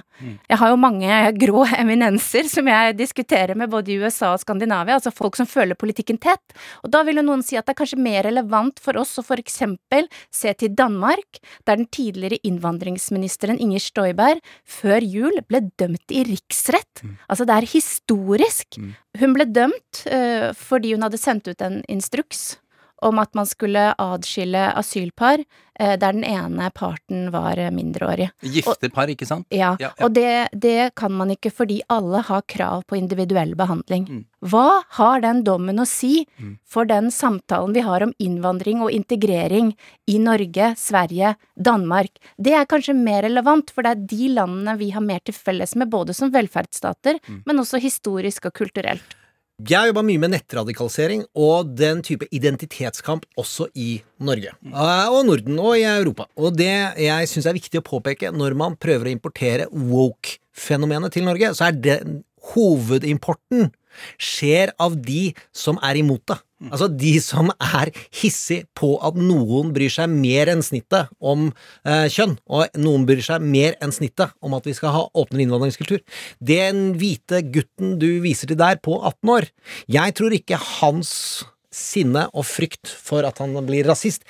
[0.50, 5.00] Jeg har jo mange grå eminenser som jeg diskuterer med både i USA og Skandinavia,
[5.00, 6.56] altså folk som føler politikken tett.
[6.84, 9.26] Og da vil jo noen si at det er kanskje mer relevant for oss å
[9.26, 16.12] for eksempel se til Danmark, der den tidligere innvandringsministeren Inger Stoiberg før jul ble dømt
[16.12, 17.06] i riksrett.
[17.32, 18.82] Altså det er historisk.
[19.20, 22.61] Hun ble dømt eh, fordi hun hadde sendt ut en instruks
[23.02, 25.42] om at man skulle adskille asylpar
[25.80, 28.30] eh, der den ene parten var mindreårig.
[28.42, 29.48] Gifte par, ikke sant?
[29.50, 29.92] Ja, ja.
[30.02, 34.06] og det, det kan man ikke fordi alle har krav på individuell behandling.
[34.10, 34.26] Mm.
[34.52, 36.26] Hva har den dommen å si
[36.66, 39.74] for den samtalen vi har om innvandring og integrering
[40.10, 42.18] i Norge, Sverige, Danmark?
[42.42, 45.76] Det er kanskje mer relevant, for det er de landene vi har mer til felles
[45.78, 47.44] med, både som velferdsstater, Mm.
[47.46, 49.16] men også historisk og kulturelt.
[49.62, 54.54] Jeg har jobba mye med nettradikalisering og den type identitetskamp også i Norge.
[54.66, 56.26] Eh, Og Norden og i Europa.
[56.38, 61.28] Og det jeg syns er viktig å påpeke når man prøver å importere woke-fenomenet til
[61.28, 62.00] Norge, så er det
[62.54, 63.70] hovedimporten
[64.22, 66.40] skjer av de som er imot det.
[66.70, 67.90] Altså de som er
[68.22, 73.24] hissig på at noen bryr seg mer enn snittet om eh, kjønn, og noen bryr
[73.26, 76.04] seg mer enn snittet om at vi skal ha åpnere innvandringskultur.
[76.38, 79.50] Den hvite gutten du viser til der, på 18 år,
[79.90, 81.14] jeg tror ikke hans
[81.74, 84.28] sinne og frykt for at han blir rasist,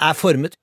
[0.00, 0.56] er formet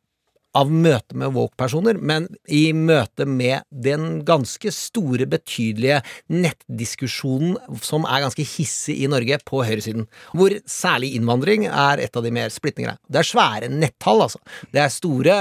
[0.56, 8.24] av møte med woke-personer, men i møte med den ganske store, betydelige nettdiskusjonen som er
[8.26, 10.06] ganske hissig i Norge på høyresiden,
[10.38, 13.02] hvor særlig innvandring er et av de mer splittende greiene.
[13.10, 14.42] Det er svære nettall, altså.
[14.74, 15.38] Det er store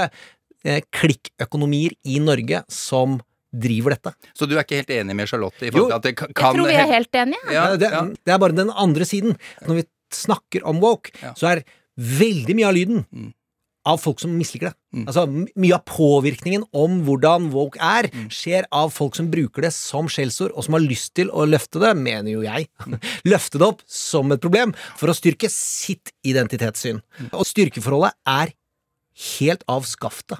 [0.65, 3.19] eh, klikkøkonomier i Norge som
[3.53, 4.15] driver dette.
[4.33, 5.75] Så du er ikke helt enig med Charlotte i Jo.
[5.75, 7.53] forhold til at det ka- Jeg tror vi er helt enige.
[7.53, 7.91] Ja, det,
[8.25, 9.37] det er bare den andre siden.
[9.67, 11.63] Når vi snakker om woke, så er
[11.97, 13.31] veldig mye av lyden Mm.
[13.85, 15.05] Av folk som misliker det.
[15.07, 15.25] Altså,
[15.59, 18.29] Mye av påvirkningen om hvordan woke er, Mm.
[18.29, 21.79] skjer av folk som bruker det som skjellsord, og som har lyst til å løfte
[21.81, 22.67] det, mener jo jeg,
[23.25, 27.01] løfte det opp som et problem for å styrke sitt identitetssyn.
[27.33, 28.53] Og styrkeforholdet er
[29.39, 30.39] helt av skaftet.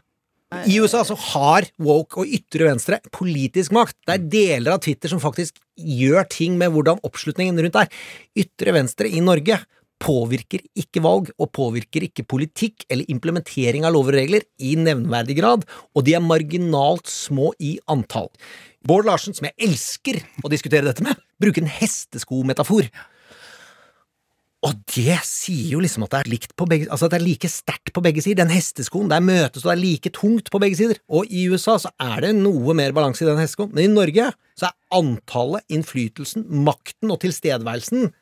[0.70, 3.96] I USA så har woke og ytre venstre politisk makt.
[4.06, 7.90] Det er deler av Twitter som faktisk gjør ting med hvordan oppslutningen rundt er.
[8.38, 9.58] Ytre venstre i Norge
[10.04, 15.38] påvirker ikke valg, og påvirker ikke politikk eller implementering av lover og regler i nevnverdig
[15.40, 18.30] grad, og de er marginalt små i antall.
[18.84, 22.90] Bård Larsen, som jeg elsker å diskutere dette med, bruker en hesteskometafor.
[24.64, 27.26] Og det sier jo liksom at det er likt på begge Altså at det er
[27.26, 28.46] like sterkt på begge sider.
[28.46, 31.02] Den hesteskoen, der møtes og det er like tungt på begge sider.
[31.12, 33.74] Og i USA så er det noe mer balanse i den hesteskoen.
[33.76, 38.14] Men i Norge så er antallet, innflytelsen, makten og tilstedeværelsen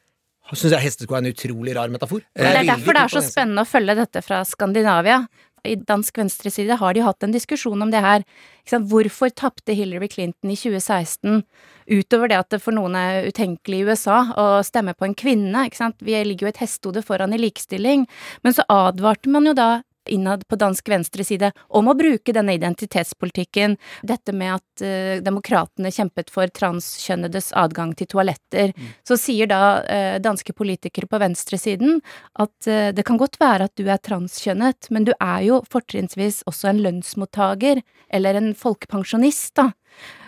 [0.52, 2.26] Syns jeg hestesko er en utrolig rar metafor.
[2.36, 5.22] Det er derfor det er så spennende å følge dette fra Skandinavia.
[5.62, 8.26] I dansk venstreside har de hatt en diskusjon om det her.
[8.66, 11.44] Hvorfor tapte Hillary Clinton i 2016?
[11.92, 15.68] Utover det at det for noen er utenkelig i USA å stemme på en kvinne.
[16.02, 18.08] Vi ligger jo et hestehode foran i likestilling.
[18.42, 19.70] Men så advarte man jo da
[20.12, 23.78] innad på dansk venstreside om å bruke denne identitetspolitikken.
[24.08, 28.76] Dette med at uh, demokratene kjempet for transkjønnedes adgang til toaletter.
[29.08, 32.02] Så sier da uh, danske politikere på venstresiden
[32.42, 36.44] at uh, det kan godt være at du er transkjønnet, men du er jo fortrinnsvis
[36.50, 39.72] også en lønnsmottager eller en folkepensjonist, da.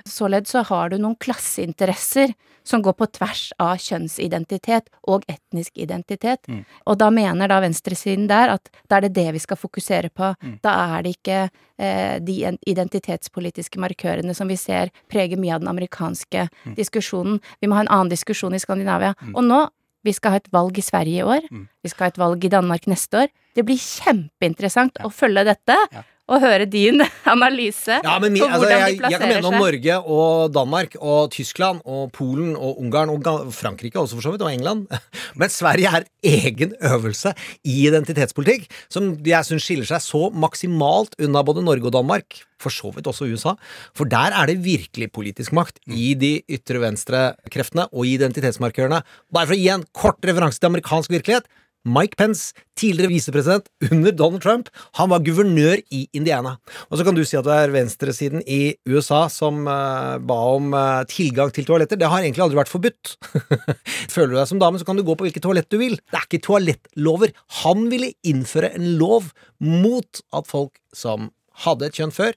[0.09, 2.33] Således så har du noen klasseinteresser
[2.63, 6.43] som går på tvers av kjønnsidentitet og etnisk identitet.
[6.47, 6.63] Mm.
[6.87, 10.33] Og da mener da venstresiden der at da er det det vi skal fokusere på.
[10.41, 10.57] Mm.
[10.63, 12.37] Da er det ikke eh, de
[12.71, 16.75] identitetspolitiske markørene som vi ser preger mye av den amerikanske Mm.
[16.75, 17.39] diskusjonen.
[17.61, 19.13] Vi må ha en annen diskusjon i Skandinavia.
[19.33, 19.69] Og nå
[20.03, 21.45] vi skal ha et valg i Sverige i år.
[21.51, 21.67] Mm.
[21.83, 23.27] Vi skal ha et valg i Danmark neste år.
[23.55, 25.75] Det blir kjempeinteressant å følge dette
[26.31, 27.01] og høre din
[27.33, 29.63] analyse Ja, men min, på altså, hvordan jeg, de jeg kan mene om seg.
[29.65, 34.45] Norge og Danmark og Tyskland og Polen og Ungarn og Frankrike også for så vidt,
[34.45, 34.87] og England.
[35.39, 41.43] Men Sverige er egen øvelse i identitetspolitikk som jeg syns skiller seg så maksimalt unna
[41.43, 43.55] både Norge og Danmark, for så vidt også USA.
[43.97, 49.01] For der er det virkelig politisk makt i de ytre venstre-kreftene og i identitetsmarkørene.
[49.33, 51.49] Bare for å gi en kort referanse til amerikansk virkelighet.
[51.83, 56.55] Mike Pence, tidligere visepresident under Donald Trump, han var guvernør i Indiana.
[56.87, 60.71] Og så kan du si at det er venstresiden i USA som uh, ba om
[60.71, 61.99] uh, tilgang til toaletter.
[61.99, 63.15] Det har egentlig aldri vært forbudt.
[64.13, 65.97] Føler du deg som dame, så kan du gå på hvilket toalett du vil.
[65.99, 67.33] Det er ikke toalettlover.
[67.63, 71.33] Han ville innføre en lov mot at folk som
[71.65, 72.31] hadde et kjønn før,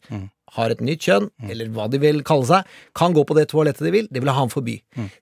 [0.57, 3.86] har et nytt kjønn, eller hva de vil kalle seg, kan gå på det toalettet
[3.86, 4.11] de vil.
[4.12, 4.76] Det ville han forby.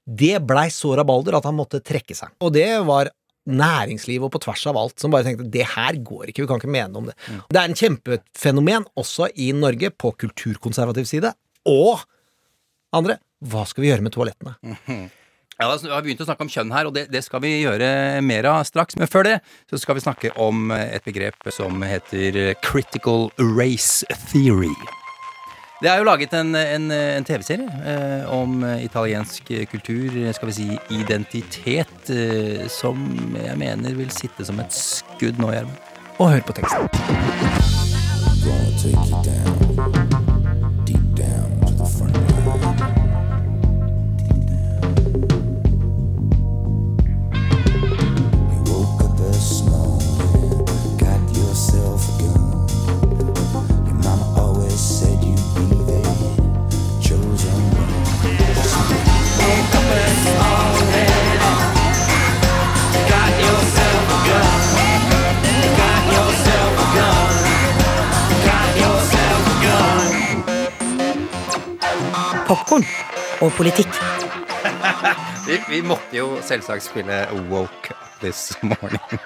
[0.04, 2.34] Det blei så rabalder at han måtte trekke seg.
[2.42, 3.12] Og det var
[3.50, 6.62] næringsliv og på tvers av alt som bare tenkte det her går ikke, vi kan
[6.62, 7.16] ikke mene om det.
[7.52, 11.34] Det er en kjempefenomen også i Norge på kulturkonservativ side.
[11.68, 12.00] Og
[12.94, 14.56] andre, hva skal vi gjøre med toalettene?
[15.54, 17.52] Ja, da, Vi har begynt å snakke om kjønn her, og det, det skal vi
[17.60, 17.86] gjøre
[18.26, 18.96] mer av straks.
[18.98, 19.36] Men før det
[19.70, 24.74] så skal vi snakke om et begrep som heter critical race theory.
[25.84, 30.78] Det er jo laget en, en, en TV-serie eh, om italiensk kultur, skal vi si
[30.96, 32.96] identitet, eh, som
[33.36, 35.76] jeg mener vil sitte som et skudd nå, Gjermund.
[36.16, 36.88] Og hør på teksten.
[73.42, 73.90] Og politikk.
[75.44, 77.18] Vi, vi måtte jo selvsagt spille
[77.50, 79.20] Woke Up This Morning.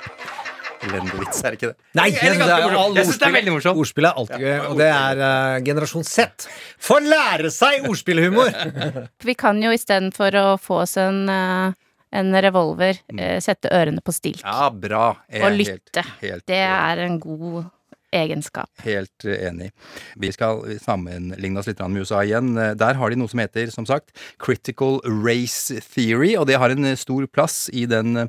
[0.82, 1.76] Elendig vits, er det ikke det?
[1.98, 3.80] Nei, jeg, synes det er, jeg synes det er veldig morsomt.
[3.82, 6.48] Ordspill er alltid gøy, og det er uh, generasjon Z.
[6.88, 8.50] Få lære seg ordspillhumor!
[9.30, 11.70] Vi kan jo istedenfor å få oss en, uh,
[12.18, 14.42] en revolver, eh, sette ørene på stilk.
[14.42, 15.10] Ja, bra.
[15.38, 16.02] og lytte.
[16.02, 17.66] Helt- helt- Det er en god
[18.14, 18.70] egenskap.
[18.84, 19.70] Helt eh, enig.
[20.16, 22.54] Vi skal sammenligne oss litt med USA igjen.
[22.56, 26.72] Eh, Der har de noe som heter, som sagt, critical race theory, og det har
[26.74, 28.28] en eh, stor plass i den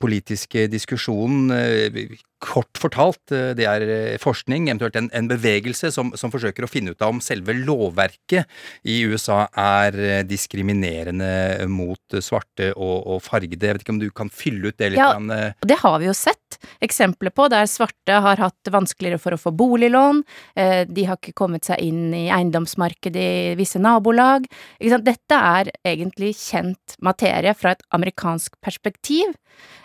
[0.00, 1.50] politiske diskusjonen.
[1.50, 6.64] Eh, Kort fortalt, eh, det er eh, forskning, eventuelt en, en bevegelse som, som forsøker
[6.64, 8.48] å finne ut av om selve lovverket
[8.88, 13.68] i USA er eh, diskriminerende mot eh, svarte og, og fargede.
[13.68, 15.02] Jeg vet ikke om du kan fylle ut det litt?
[15.02, 19.20] Ja, grann, eh, det har vi jo sett eksempler på, der svarte har hatt vanskeligere
[19.20, 20.24] for å få boliglån,
[20.56, 24.48] eh, de har ikke kommet seg inn i eiendomsmarkedet i visse nabolag.
[24.80, 29.36] Dette er egentlig kjent materie fra et amerikansk perspektiv.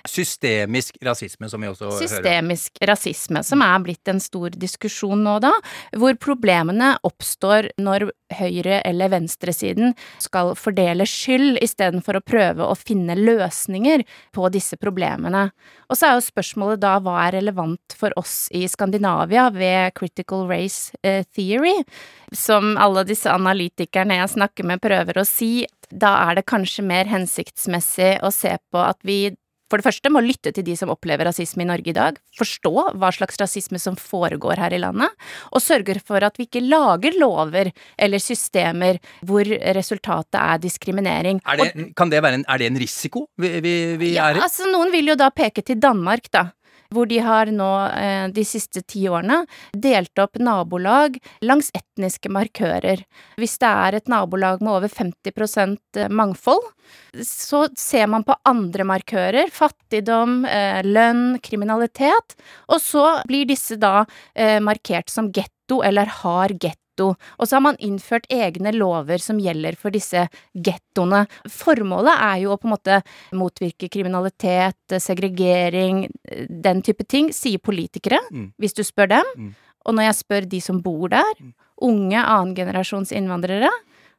[0.10, 2.08] Systemisk rasisme, som vi også hører.
[2.08, 5.52] Systemisk rasisme, som er blitt en stor diskusjon nå da,
[5.98, 8.10] hvor problemene oppstår når
[8.40, 14.06] høyre- eller venstresiden skal fordele skyld istedenfor å prøve å finne løsninger
[14.36, 15.50] på disse problemene.
[15.90, 20.48] Og så er jo spørsmålet da hva er relevant for oss i Skandinavia ved critical
[20.50, 21.76] race eh, theory,
[22.34, 25.68] som alle disse analytikerne jeg snakker med prøver å si.
[25.90, 29.36] Da er det kanskje mer hensiktsmessig å se på at vi
[29.72, 32.74] for det første må lytte til de som opplever rasisme i Norge i dag, forstå
[33.02, 35.10] hva slags rasisme som foregår her i landet,
[35.52, 39.48] og sørge for at vi ikke lager lover eller systemer hvor
[39.78, 41.42] resultatet er diskriminering.
[41.50, 44.38] Er det, kan det være en, er det en risiko vi, vi, vi Ja, er
[44.40, 44.46] i?
[44.46, 46.52] altså noen vil jo da peke til Danmark, da.
[46.94, 49.40] Hvor de har nå eh, de siste ti årene
[49.74, 53.02] delt opp nabolag langs etniske markører.
[53.42, 56.62] Hvis det er et nabolag med over 50% mangfold,
[57.24, 59.52] så ser man på andre markører.
[59.52, 62.36] Fattigdom, eh, lønn, kriminalitet.
[62.70, 64.06] Og så blir disse da
[64.36, 66.82] eh, markert som getto eller har getto.
[67.40, 71.26] Og så har man innført egne lover som gjelder for disse gettoene.
[71.52, 73.02] Formålet er jo å på en måte
[73.36, 76.06] motvirke kriminalitet, segregering,
[76.48, 78.54] den type ting, sier politikere, Mm.
[78.60, 79.26] hvis du spør dem.
[79.36, 79.56] Mm.
[79.86, 81.34] Og når jeg spør de som bor der,
[81.82, 83.70] unge annengenerasjons innvandrere,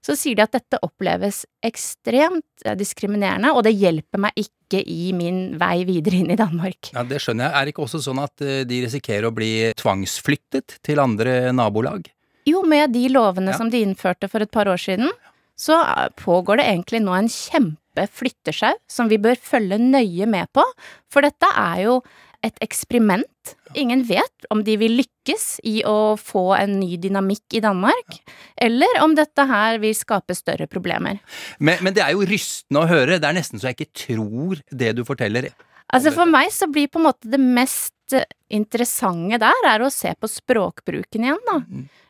[0.05, 5.13] så sier de at dette oppleves ekstremt eh, diskriminerende, og det hjelper meg ikke i
[5.17, 6.91] min vei videre inn i Danmark.
[6.95, 7.55] Ja, Det skjønner jeg.
[7.55, 12.11] Er det ikke også sånn at eh, de risikerer å bli tvangsflyttet til andre nabolag?
[12.47, 13.59] Jo, med de lovene Ja.
[13.59, 15.11] som de innførte for et par år siden,
[15.59, 20.47] så eh, pågår det egentlig nå en kjempe flyttesjau som vi bør følge nøye med
[20.55, 20.63] på,
[21.11, 22.03] for dette er jo
[22.45, 23.55] et eksperiment.
[23.79, 28.19] Ingen vet om de vil lykkes i å få en ny dynamikk i Danmark,
[28.61, 31.21] eller om dette her vil skape større problemer.
[31.59, 33.21] Men, men det er jo rystende å høre.
[33.23, 35.51] Det er nesten så jeg ikke tror det du forteller.
[35.95, 39.91] Altså For meg så blir på en måte det mest eh, interessante der er å
[39.93, 41.61] se på språkbruken igjen, da.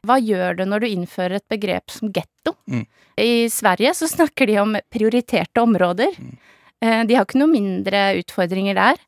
[0.06, 2.54] Hva gjør det når du innfører et begrep som getto?
[2.70, 2.86] Mm.
[3.20, 6.16] I Sverige så snakker de om prioriterte områder.
[6.80, 9.02] Eh, De har ikke noe mindre utfordringer der.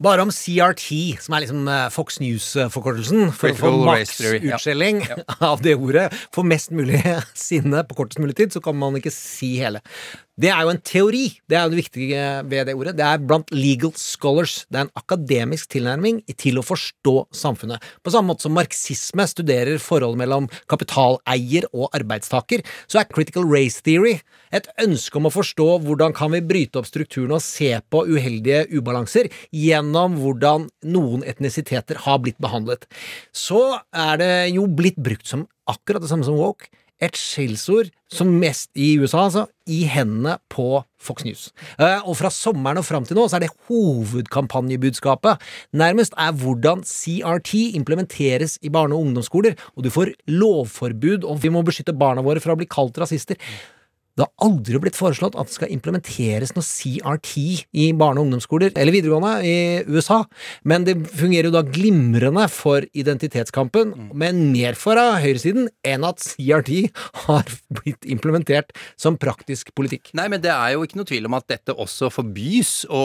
[0.00, 5.18] Bare om CRT, som er liksom eh, Fox News-forkortelsen, for å få maks utskjelling ja.
[5.20, 5.36] ja.
[5.50, 7.02] av det ordet, for mest mulig
[7.36, 9.84] sinne på kortest mulig tid, så kan man ikke si hele.
[10.40, 11.24] Det er jo en teori.
[11.50, 12.94] Det er jo det viktige ved det ordet.
[12.96, 14.62] Det er blant legal scholars.
[14.72, 17.84] Det er en akademisk tilnærming til å forstå samfunnet.
[18.00, 23.84] På samme måte som marxisme studerer forholdet mellom kapitaleier og arbeidstaker, så er critical race
[23.84, 24.16] theory
[24.56, 28.64] et ønske om å forstå hvordan kan vi bryte opp strukturene og se på uheldige
[28.72, 32.88] ubalanser gjennom hvordan noen etnisiteter har blitt behandlet.
[33.36, 33.60] Så
[33.92, 38.70] er det jo blitt brukt som akkurat det samme som woke et skjellsord som mest
[38.78, 41.48] i USA, altså, i hendene på Fox News.
[41.78, 45.40] Eh, og fra sommeren og fram til nå så er det hovedkampanjebudskapet
[45.80, 51.52] nærmest er hvordan CRT implementeres i barne- og ungdomsskoler, og du får lovforbud om vi
[51.54, 53.38] må beskytte barna våre fra å bli kalt rasister.
[54.20, 57.32] Det har aldri blitt foreslått at det skal implementeres noe CRT
[57.72, 59.54] i barne- og ungdomsskoler eller videregående i
[59.88, 60.18] USA,
[60.68, 66.90] men det fungerer jo da glimrende for identitetskampen, men mer for høyresiden enn at CRT
[67.24, 67.48] har
[67.80, 70.12] blitt implementert som praktisk politikk.
[70.18, 73.00] Nei, men det er jo ikke noe tvil om at dette også forbys å,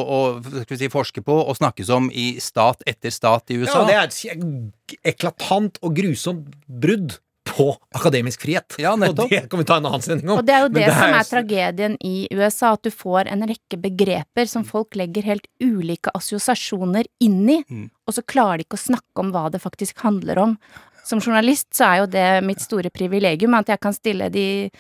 [0.68, 3.86] si, forske på og snakkes om i stat etter stat i USA.
[3.86, 7.16] Ja, det er et eklatant og grusomt brudd
[7.46, 8.76] på akademisk frihet.
[8.82, 9.26] Ja, nettopp.
[9.26, 10.40] Og det kan vi ta en annen sending om.
[10.42, 13.28] Og det er jo det, det, som er- er tragedien i USA, at du får
[13.32, 17.90] en rekke begreper som folk legger helt ulike assosiasjoner inn i, Mm.
[18.08, 20.58] og så klarer de ikke å snakke om hva det faktisk handler om.
[21.06, 24.72] Som journalist så er jo det mitt store privilegium, at jeg kan stille de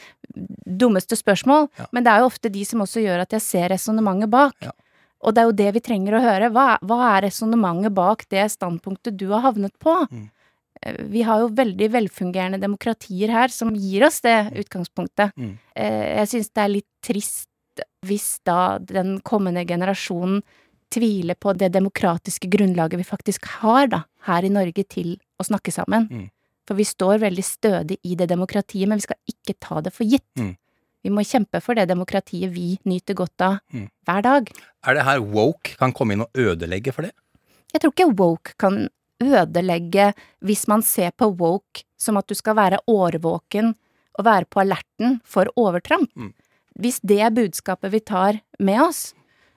[0.67, 4.29] dummeste spørsmål, men det er jo ofte de som også gjør at jeg ser resonnementet
[4.29, 4.55] bak.
[5.25, 6.51] Og det er jo det vi trenger å høre.
[6.53, 9.95] Hva, hva er resonnementet bak det standpunktet du har havnet på?
[10.11, 10.29] Mm.
[10.85, 15.33] Vi har jo veldig velfungerende demokratier her som gir oss det utgangspunktet.
[15.37, 15.57] Mm.
[15.75, 17.49] Eh, Jeg syns det er litt trist
[18.05, 20.43] hvis da den kommende generasjonen
[20.93, 25.73] tviler på det demokratiske grunnlaget vi faktisk har da, her i Norge til å snakke
[25.73, 26.05] sammen.
[26.07, 26.29] Mm.
[26.65, 30.05] For vi står veldig stødig i det demokratiet, men vi skal ikke ta det for
[30.05, 30.25] gitt.
[30.39, 30.53] Mm.
[31.05, 33.89] Vi må kjempe for det demokratiet vi nyter godt av Mm.
[34.05, 34.49] hver dag.
[34.87, 37.11] Er det her woke kan komme inn og ødelegge for det?
[37.73, 38.89] Jeg tror ikke woke kan
[39.23, 40.11] ødelegge
[40.45, 43.73] hvis man ser på woke som at du skal være årvåken
[44.15, 46.11] og være på alerten for overtramp.
[46.15, 46.33] Mm.
[46.79, 49.13] Hvis det er budskapet vi tar med oss,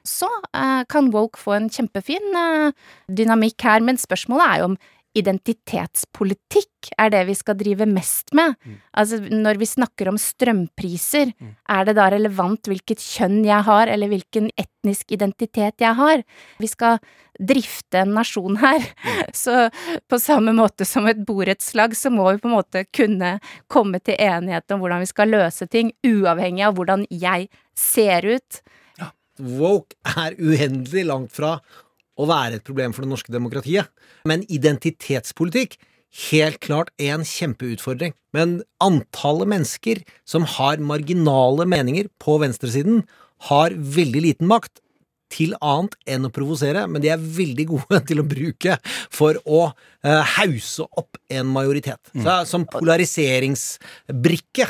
[0.06, 2.70] så eh, kan woke få en kjempefin eh,
[3.10, 4.78] dynamikk her, men spørsmålet er jo om
[5.18, 8.54] identitetspolitikk er det vi skal drive mest med.
[8.96, 11.32] Altså, når vi snakker om strømpriser,
[11.68, 16.22] er det da relevant hvilket kjønn jeg har, eller hvilken etnisk identitet jeg har?
[16.62, 17.00] Vi skal
[17.38, 18.82] drifte en nasjon her,
[19.44, 19.68] så
[20.10, 23.36] på samme måte som et borettslag, så må vi på en måte kunne
[23.70, 28.62] komme til enighet om hvordan vi skal løse ting, uavhengig av hvordan jeg ser ut.
[28.98, 29.12] Ja.
[29.38, 31.58] Woke er uendelig langt fra
[32.18, 33.86] å være et problem for det norske demokratiet.
[34.28, 35.78] Men identitetspolitikk
[36.30, 38.14] helt klart en kjempeutfordring.
[38.34, 43.04] Men antallet mennesker som har marginale meninger på venstresiden,
[43.48, 44.80] har veldig liten makt
[45.30, 48.78] til annet enn å provosere, men de er veldig gode til å bruke
[49.14, 52.00] for å eh, hause opp en majoritet.
[52.16, 54.66] Så som polariseringsbrikke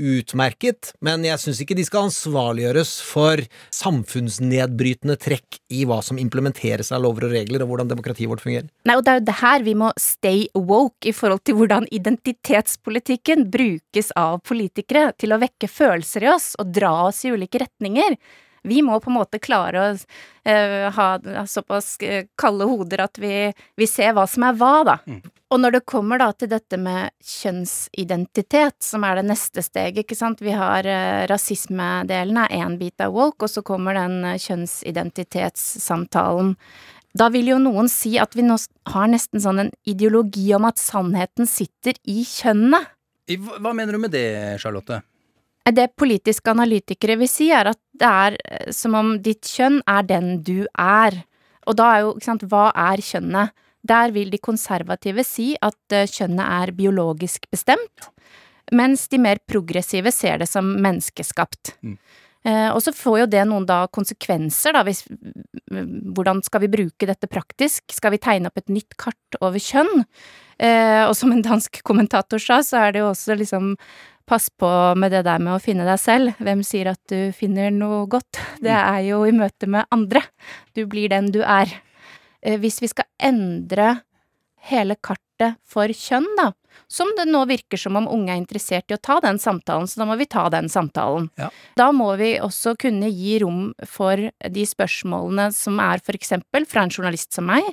[0.00, 3.42] utmerket, men jeg syns ikke de skal ansvarliggjøres for
[3.74, 8.70] samfunnsnedbrytende trekk i hva som implementeres av lover og regler, og hvordan demokratiet vårt fungerer.
[8.88, 11.88] Nei, og det er jo det her vi må stay woke i forhold til hvordan
[11.94, 17.62] identitetspolitikken brukes av politikere til å vekke følelser i oss og dra oss i ulike
[17.62, 18.18] retninger.
[18.64, 19.96] Vi må på en måte klare å
[20.48, 21.18] eh, ha
[21.50, 24.96] såpass eh, kalde hoder at vi, vi ser hva som er hva, da.
[25.52, 30.16] Og når det kommer da til dette med kjønnsidentitet, som er det neste steget, ikke
[30.18, 36.56] sant, vi har eh, rasismedelen er én bit av woke, og så kommer den kjønnsidentitetssamtalen.
[37.14, 38.56] Da vil jo noen si at vi nå
[38.90, 42.80] har nesten sånn en ideologi om at sannheten sitter i kjønnene.
[43.38, 44.98] Hva hva mener du med det, Charlotte?
[45.64, 50.04] Det politiske analytikere vil si, er at det er eh, som om ditt kjønn er
[50.04, 51.22] den du er.
[51.64, 53.54] Og da er jo, ikke sant, hva er kjønnet?
[53.84, 58.10] Der vil de konservative si at eh, kjønnet er biologisk bestemt,
[58.72, 61.78] mens de mer progressive ser det som menneskeskapt.
[61.84, 61.98] Mm.
[62.44, 65.06] og så får jo det noen da konsekvenser, da, hvis
[66.14, 67.82] Hvordan skal vi bruke dette praktisk?
[67.90, 70.04] Skal vi tegne opp et nytt kart over kjønn?
[70.58, 73.72] Eh, og som en dansk kommentator sa, så er det jo også liksom
[74.26, 76.32] Pass på med det der med å finne deg selv.
[76.40, 78.40] Hvem sier at du finner noe godt?
[78.64, 80.22] Det er jo i møte med andre.
[80.72, 81.68] Du blir den du er.
[82.40, 83.98] Eh, Hvis vi skal endre
[84.70, 86.52] hele kartet for kjønn, da,
[86.88, 90.00] som det nå virker som om unge er interessert i å ta den samtalen, så
[90.00, 91.28] da må vi ta den samtalen.
[91.36, 91.50] Ja.
[91.76, 96.86] Da må vi også kunne gi rom for de spørsmålene som er for eksempel fra
[96.86, 97.68] en journalist som meg.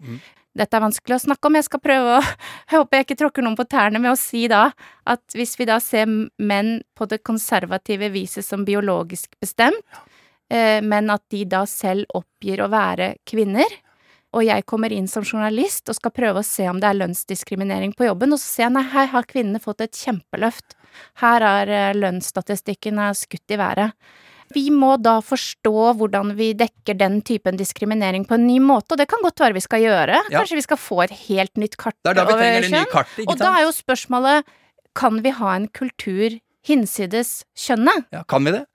[0.58, 1.58] Dette er vanskelig å snakke om.
[1.58, 2.22] Jeg skal prøve å
[2.72, 4.70] Jeg håper jeg ikke tråkker noen på tærne med å si da
[5.10, 9.84] at hvis vi da ser menn på det konservative viset som biologisk bestemt,
[10.52, 13.68] eh, men at de da selv oppgir å være kvinner,
[14.32, 17.92] og jeg kommer inn som journalist og skal prøve å se om det er lønnsdiskriminering
[17.98, 20.78] på jobben, og så ser jeg nei, her har kvinnene fått et kjempeløft.
[21.20, 23.92] Her er eh, lønnsstatistikken skutt i været.
[24.56, 29.02] Vi må da forstå hvordan vi dekker den typen diskriminering på en ny måte, og
[29.02, 30.22] det kan godt være vi skal gjøre.
[30.30, 30.40] Ja.
[30.40, 32.90] Kanskje vi skal få et helt nytt kart er over kjønn.
[32.92, 34.50] kart, Og da er jo spørsmålet,
[34.98, 38.08] kan vi ha en kultur hinsides kjønnet?
[38.14, 38.66] Ja, kan vi det?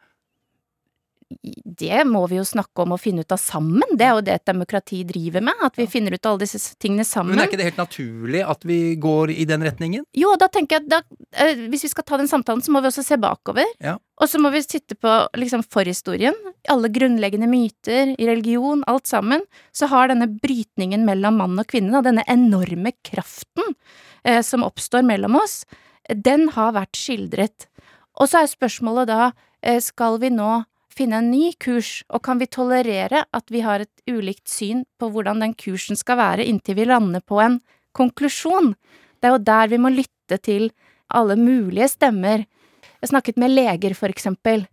[1.27, 3.97] Det må vi jo snakke om og finne ut av sammen.
[3.99, 7.07] Det er jo det et demokrati driver med, at vi finner ut alle disse tingene
[7.07, 7.35] sammen.
[7.35, 10.05] Men er ikke det helt naturlig at vi går i den retningen?
[10.15, 11.09] Jo, da tenker jeg at
[11.43, 13.67] eh, hvis vi skal ta den samtalen, så må vi også se bakover.
[13.83, 13.97] Ja.
[14.23, 16.37] Og så må vi sitte på liksom forhistorien.
[16.73, 19.43] Alle grunnleggende myter i religion, alt sammen.
[19.75, 23.75] Så har denne brytningen mellom mann og kvinne, denne enorme kraften
[24.23, 25.65] eh, som oppstår mellom oss,
[26.07, 27.67] den har vært skildret.
[28.17, 30.65] Og så er spørsmålet da, eh, skal vi nå
[30.97, 35.11] finne en ny kurs, og kan vi tolerere at vi har et ulikt syn på
[35.13, 37.61] hvordan den kursen skal være inntil vi lander på en
[37.97, 38.73] konklusjon?
[39.21, 40.71] Det er jo der vi må lytte til
[41.15, 42.47] alle mulige stemmer.
[43.01, 44.67] Jeg snakket med leger, for eksempel,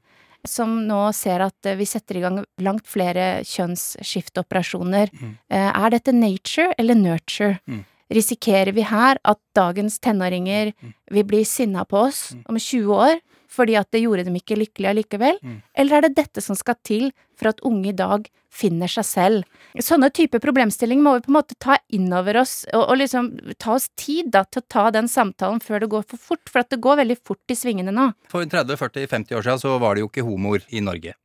[0.48, 5.12] som nå ser at eh, vi setter i gang langt flere kjønnsskifteoperasjoner.
[5.14, 5.34] Mm.
[5.54, 7.60] Er dette nature eller nurture?
[7.68, 7.84] Mm.
[8.14, 10.74] Risikerer vi her at dagens tenåringer
[11.14, 13.22] vil bli sinna på oss om 20 år
[13.54, 15.42] fordi at det gjorde dem ikke lykkelige allikevel?
[15.78, 19.62] Eller er det dette som skal til for at unge i dag finner seg selv?
[19.82, 23.32] Sånne type problemstillinger må vi på en måte ta inn over oss, og, og liksom
[23.62, 26.62] ta oss tid da til å ta den samtalen før det går for fort, for
[26.62, 28.12] at det går veldig fort i svingene nå.
[28.32, 31.18] For 30-40-50 år siden så var det jo ikke homoer i Norge.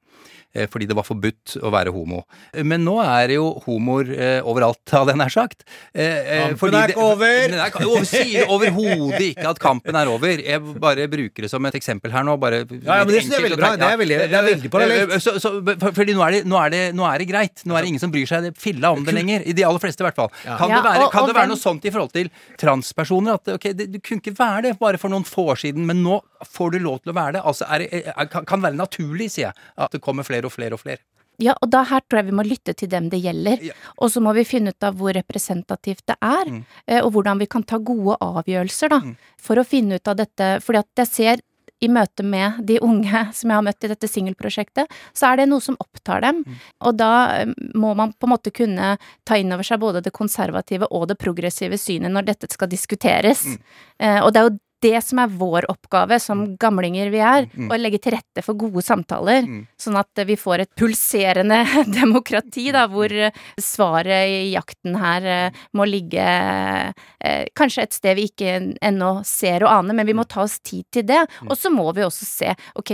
[0.55, 2.23] Eh, Fordi det var forbudt å være homo.
[2.65, 5.65] Men nå er det jo homoer eh, overalt, hadde jeg nær sagt.
[5.95, 7.35] Eh, eh, Kampen fordi er ikke over!
[7.49, 8.05] Jeg er ikke!
[8.09, 10.41] Sier overhodet ikke at kampen er over.
[10.43, 12.37] Jeg bare bruker det som et eksempel her nå.
[12.41, 13.71] Bare Ja, ja, men det synes jeg er veldig bra.
[13.77, 15.15] Det er veldig- det er veldig parallelt.
[15.23, 17.65] Så, så, for, fordi nå er, det, nå, er det, nå er det greit.
[17.69, 19.45] Nå er det ingen som bryr seg filla om det lenger.
[19.49, 20.31] I de aller fleste, i hvert fall.
[20.45, 22.31] Kan det være, og- kan det være noe sånt i forhold til
[22.63, 23.39] transpersoner?
[23.39, 26.03] At ok, det, du kunne ikke være det bare for noen få år siden, men
[26.05, 27.43] nå får du lov til å være det.
[27.45, 30.53] Altså, er, det- er, kan, kan være naturlig, sier jeg, at det kommer flere og
[30.53, 30.99] flere og flere.
[31.39, 33.61] Ja, og da her tror jeg vi må lytte til dem det gjelder.
[34.03, 36.65] Og så må vi finne ut av hvor representativt det er, Mm.
[36.89, 39.01] eh, og hvordan vi kan ta gode avgjørelser, da.
[39.39, 40.59] For å finne ut av dette.
[40.61, 41.41] Fordi at jeg ser
[41.81, 43.07] i møte med de unge
[43.39, 46.43] som jeg har møtt i dette singelprosjektet, så er det noe som opptar dem.
[46.43, 46.57] Mm.
[46.81, 50.11] Og da eh, må man på en måte kunne ta inn over seg både det
[50.13, 53.45] konservative og det progressive synet når dette skal diskuteres.
[53.47, 53.63] Mm.
[54.01, 57.71] Eh, og det er jo det som er vår oppgave som gamlinger vi er, Mm.
[57.73, 59.67] å legge til rette for gode samtaler, Mm.
[59.79, 61.65] sånn at vi får et pulserende
[62.01, 68.17] demokrati, da, hvor eh, svaret i jakten her eh, må ligge eh, kanskje et sted
[68.17, 71.25] vi ikke ennå ser og aner, men vi må ta oss tid til det.
[71.49, 72.93] Og så må vi også se, ok,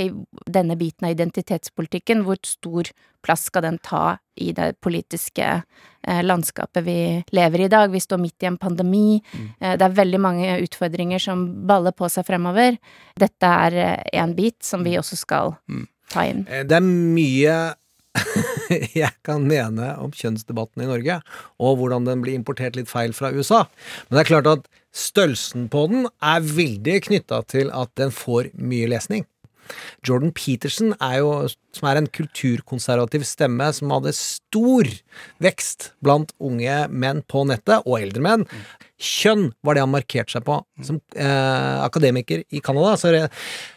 [0.48, 2.90] denne biten av identitetspolitikken, hvor stor
[3.24, 5.46] plass skal den ta i det politiske
[6.06, 6.98] eh, landskapet vi
[7.34, 7.92] lever i i dag?
[7.92, 9.22] Vi står midt i en pandemi.
[9.60, 12.78] Eh, det er veldig mange utfordringer som baller på seg fremover.
[13.20, 15.56] Dette er eh, en bit som vi også skal
[16.12, 16.44] ta inn.
[16.48, 17.56] Eh, Det er mye
[18.94, 21.18] jeg kan mene om kjønnsdebatten i Norge,
[21.58, 23.64] og hvordan den blir importert litt feil fra USA.
[24.06, 28.52] Men det er klart at størrelsen på den er veldig knytta til at den får
[28.54, 29.26] mye lesning.
[30.06, 31.32] Jordan Peterson er jo,
[31.74, 34.90] som er en kulturkonservativ stemme som hadde stor
[35.44, 38.46] vekst blant unge menn på nettet, og eldre menn.
[39.00, 40.60] Kjønn var det han markerte seg på.
[40.86, 43.26] Som eh, akademiker i Canada så re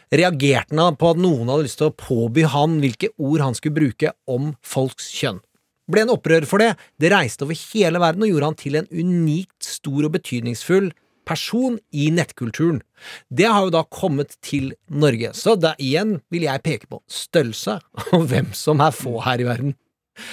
[0.08, 3.76] reagerte han på at noen hadde lyst til å påby han hvilke ord han skulle
[3.76, 5.42] bruke om folks kjønn.
[5.88, 6.70] Ble en opprør for det.
[7.00, 10.88] Det reiste over hele verden og gjorde han til en unikt stor og betydningsfull
[11.28, 12.80] person i nettkulturen.
[13.28, 15.34] Det har jo da kommet til Norge.
[15.36, 17.78] Så da igjen vil jeg peke på størrelse
[18.16, 19.76] og hvem som er få her i verden.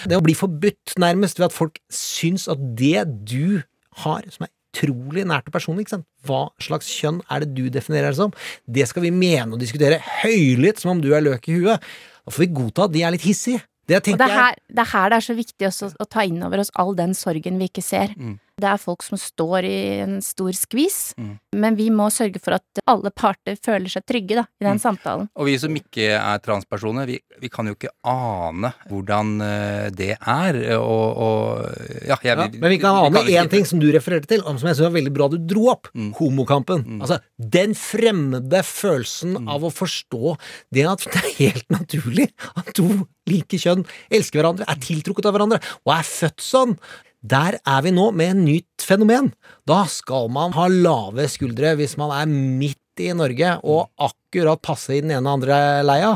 [0.10, 3.62] Det å bli forbudt nærmest ved at folk syns at det du
[4.02, 6.08] har, som er utrolig nært og personlig, ikke sant?
[6.26, 8.34] hva slags kjønn er det du definerer deg som,
[8.66, 11.86] det skal vi mene og diskutere høylytt som om du er løk i huet.
[12.26, 13.62] Da får vi godta at de er litt hissige.
[13.86, 16.24] Det Og det er, her, det er her det er så viktig også å ta
[16.26, 18.16] inn over oss all den sorgen vi ikke ser.
[18.18, 18.40] Mm.
[18.56, 21.40] Det er folk som står i en stor skvis, Mm.
[21.60, 24.80] men vi må sørge for at alle parter føler seg trygge da, i den Mm.
[24.80, 25.30] samtalen.
[25.36, 30.16] Og vi som ikke er transpersoner, vi, vi kan jo ikke ane hvordan eh, det
[30.26, 31.76] er, og, og
[32.08, 34.58] ja, jeg, Ja, men vi kan ane ikke- én ting som du refererte til, og
[34.58, 35.88] som jeg synes var veldig bra du dro opp.
[35.94, 37.02] Homokampen.
[37.02, 40.38] Altså, den fremmede følelsen av å forstå
[40.72, 45.34] det at det er helt naturlig at to like kjønn elsker hverandre, er tiltrukket av
[45.34, 46.78] hverandre, og er født sånn.
[47.26, 49.32] Der er vi nå med et nytt fenomen.
[49.66, 54.94] Da skal man ha lave skuldre hvis man er midt i Norge og akkurat passe
[54.96, 56.12] i den ene og andre leia.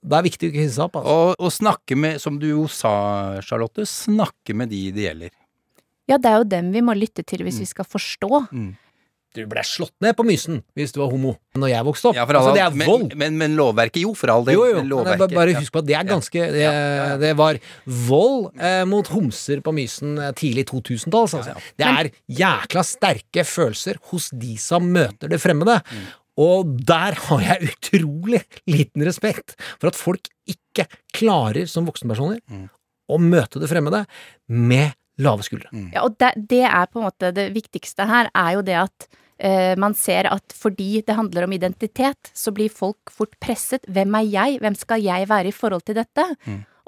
[0.00, 1.00] Det er viktig å ikke hisse seg opp.
[1.00, 1.16] Altså.
[1.16, 2.92] Og, og snakke med, som du jo sa,
[3.44, 5.34] Charlotte, snakke med de det gjelder.
[6.10, 8.30] Ja, det er jo dem vi må lytte til hvis vi skal forstå.
[9.32, 12.16] Du ble slått ned på Mysen hvis du var homo når jeg vokste opp.
[12.18, 13.14] Ja, all, altså, det er men, vold.
[13.16, 14.58] Men, men lovverket, jo, for all del.
[14.58, 16.66] Jo, jo, men men bare, bare husk på at det er ganske Det,
[17.22, 17.60] det var
[18.08, 21.28] vold eh, mot homser på Mysen eh, tidlig 2000-tall.
[21.40, 21.56] Altså.
[21.80, 22.10] Det er
[22.42, 25.78] jækla sterke følelser hos de som møter det fremmede.
[25.88, 26.10] Mm.
[26.42, 32.68] Og der har jeg utrolig liten respekt for at folk ikke klarer, som voksenpersoner, Mm.
[33.12, 34.04] å møte det fremmede
[34.48, 35.68] med lave skuldre.
[35.92, 39.08] Ja, og det, det er på en måte det viktigste her, er jo det at
[39.78, 43.82] man ser at fordi det handler om identitet, så blir folk fort presset.
[43.90, 44.60] Hvem er jeg?
[44.62, 46.26] Hvem skal jeg være i forhold til dette?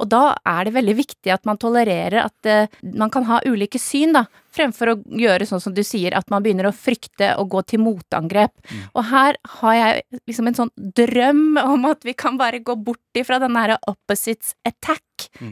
[0.01, 3.79] Og da er det veldig viktig at man tolererer at eh, man kan ha ulike
[3.79, 4.25] syn, da,
[4.55, 7.83] fremfor å gjøre sånn som du sier, at man begynner å frykte og gå til
[7.85, 8.55] motangrep.
[8.95, 13.19] Og her har jeg liksom en sånn drøm om at vi kan bare gå bort
[13.19, 15.03] ifra den derre opposites attack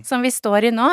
[0.05, 0.89] som vi står i nå,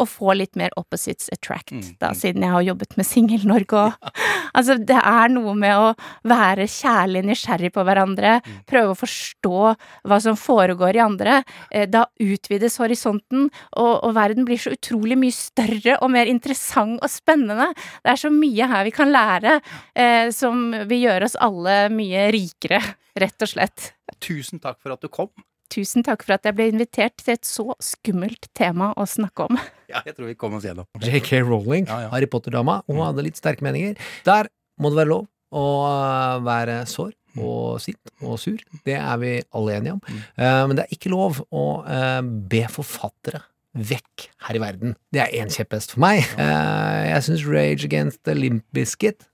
[0.00, 3.92] og få litt mer opposites attract, da, siden jeg har jobbet med Singel-Norge og
[4.54, 5.86] Altså, det er noe med å
[6.30, 8.36] være kjærlig nysgjerrig på hverandre,
[8.70, 9.62] prøve å forstå
[10.06, 11.40] hva som foregår i andre.
[11.74, 17.02] Eh, Da utvides horisonten, og, og verden blir så utrolig mye større og mer interessant
[17.02, 17.72] og spennende.
[18.04, 22.28] Det er så mye her vi kan lære eh, som vil gjøre oss alle mye
[22.34, 22.78] rikere,
[23.18, 23.90] rett og slett.
[24.22, 25.32] Tusen takk for at du kom.
[25.74, 29.58] Tusen takk for at jeg ble invitert til et så skummelt tema å snakke om.
[29.94, 30.86] Ja, jeg tror vi kom oss gjennom.
[30.98, 32.08] JK Rowling, Ja, ja.
[32.10, 33.98] Harry Potter-dama, hun hadde litt sterke meninger.
[34.26, 34.48] Der
[34.80, 38.58] må det være lov å øh, være sår og sint og sur.
[38.88, 40.00] Det er vi alle enige om.
[40.08, 43.44] Eh, men det er ikke lov å eh, be forfattere
[43.74, 44.96] vekk her i verden.
[45.14, 46.24] Det er én kjepphest for meg.
[46.40, 49.28] Eh, jeg syns Rage Against the Limp Bizkit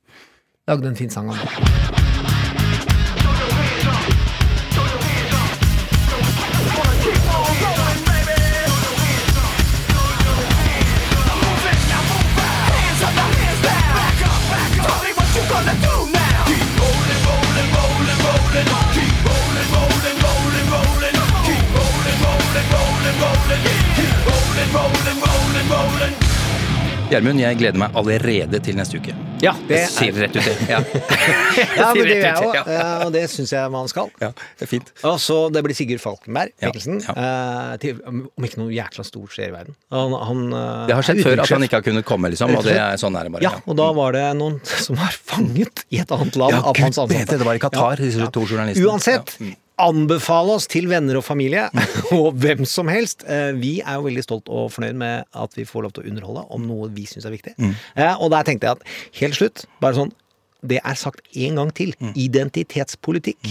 [0.68, 1.99] lagde en fin sang om det.
[27.10, 29.14] Gjermund, jeg gleder meg allerede til neste uke.
[29.42, 30.54] Ja, det Jeg sier rett ut, det.
[30.70, 30.78] Ja.
[31.80, 32.84] Ja, men det gjør jeg òg, ja.
[33.06, 34.10] og det syns jeg man skal.
[34.22, 34.28] Ja,
[34.60, 34.90] det er fint.
[35.08, 37.14] Og så det blir Sigurd Falkenberg, Ja, ja.
[37.14, 39.76] eh, til, om ikke noe jækla stort skjer i verden.
[39.94, 42.66] Han, han, eh, Det har skjedd før at han ikke har kunnet komme, liksom, og
[42.68, 43.46] det er sånn er det bare.
[43.48, 46.78] Ja, og da var det noen som var fanget i et annet land Ja, av
[46.78, 47.16] hans ansatte.
[47.16, 48.86] vet det, det var i Qatar, disse to journalistene.
[48.92, 49.50] Uansett, Ja.
[49.50, 49.56] Mm.
[49.80, 51.66] Anbefale oss til venner og familie,
[52.16, 53.24] og hvem som helst.
[53.26, 56.10] Eh, Vi er jo veldig stolt og fornøyd med at vi får lov til å
[56.12, 57.56] underholde om noe vi syns er viktig.
[57.58, 57.74] Mm.
[57.96, 58.84] Eh, Og der tenkte jeg at
[59.22, 60.12] helt slutt, bare sånn
[60.60, 61.94] det er sagt en gang til.
[62.04, 62.10] Mm.
[62.20, 63.46] Identitetspolitikk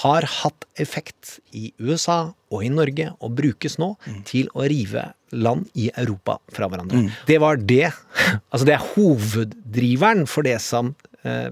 [0.00, 4.22] har hatt effekt i USA og i Norge, og brukes nå Mm.
[4.24, 5.02] til å rive
[5.32, 7.10] land i Europa fra hverandre.
[7.28, 7.92] Det var det
[8.52, 10.94] Altså, det er hoveddriveren for det som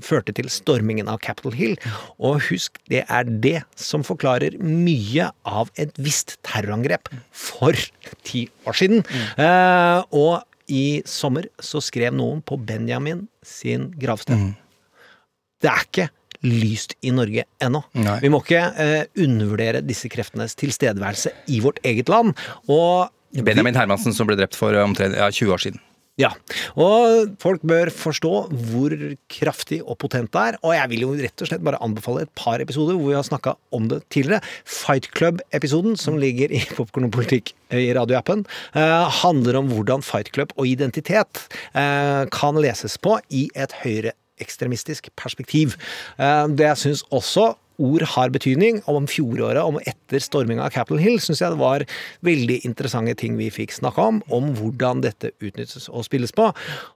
[0.04, 1.74] førte til stormingen av Capitol Hill.
[2.22, 7.76] Og husk, det er det som forklarer mye av et visst terrorangrep for
[8.26, 9.02] ti år siden.
[9.36, 14.54] Eh, og i sommer så skrev noen på Benjamin sin gravsted.
[15.62, 16.08] Det er ikke
[16.46, 17.82] lyst i Norge ennå.
[17.96, 18.18] Nei.
[18.22, 22.36] Vi må ikke eh, undervurdere disse kreftenes tilstedeværelse i vårt eget land.
[22.68, 23.08] Og
[23.46, 25.82] Benjamin Hermansen som ble drept for omtrent ja, 20 år siden.
[26.16, 26.30] Ja,
[26.80, 28.30] og folk bør forstå
[28.70, 28.92] hvor
[29.28, 30.56] kraftig og potent det er.
[30.64, 33.26] Og jeg vil jo rett og slett bare anbefale et par episoder hvor vi har
[33.26, 34.40] snakka om det tidligere.
[34.64, 40.04] Fight Club-episoden, som ligger i Popkorn og politikk eh, i radioappen, eh, handler om hvordan
[40.06, 41.42] Fight Club og identitet
[41.76, 45.76] eh, kan leses på i et høyreekstremistisk perspektiv.
[46.16, 47.50] Det jeg syns også
[47.82, 48.80] ord har betydning.
[48.86, 51.84] Og om fjoråret, om etter storminga av Capitol Hill, syns jeg det var
[52.26, 56.48] veldig interessante ting vi fikk snakka om, om hvordan dette utnyttes og spilles på.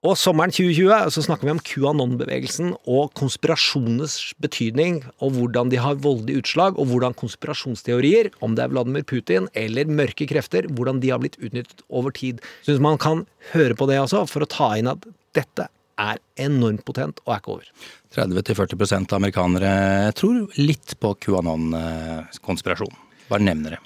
[0.07, 6.01] Og sommeren 2020 så snakker vi om QAnon-bevegelsen og konspirasjonenes betydning, og hvordan de har
[6.03, 11.13] voldelige utslag, og hvordan konspirasjonsteorier, om det er Vladimir Putin eller mørke krefter, hvordan de
[11.13, 12.41] har blitt utnyttet over tid.
[12.67, 15.05] Syns man kan høre på det også, for å ta inn at
[15.37, 15.69] dette
[16.01, 17.71] er enormt potent og er ikke over.
[18.17, 19.73] 30-40 av amerikanere
[20.19, 22.99] tror litt på QAnon-konspirasjon.
[23.31, 23.83] Bare nevner det.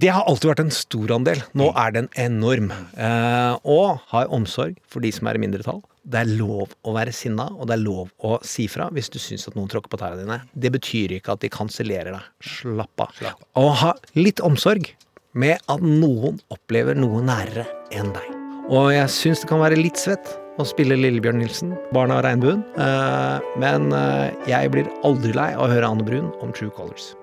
[0.00, 1.42] Det har alltid vært en stor andel.
[1.60, 2.70] Nå er den enorm.
[2.72, 5.82] Eh, og har omsorg for de som er i mindretall.
[6.00, 9.18] Det er lov å være sinna, og det er lov å si fra hvis du
[9.20, 10.40] syns at noen tråkker på tærne dine.
[10.56, 12.30] Det betyr ikke at de kansellerer deg.
[12.40, 13.20] Slapp av.
[13.60, 14.88] Og ha litt omsorg
[15.36, 18.32] med at noen opplever noe nærere enn deg.
[18.72, 22.62] Og jeg syns det kan være litt svett å spille Lillebjørn Nilsen, barna av regnbuen.
[22.76, 27.14] Eh, men eh, jeg blir aldri lei av å høre Anne Brun om True Colors.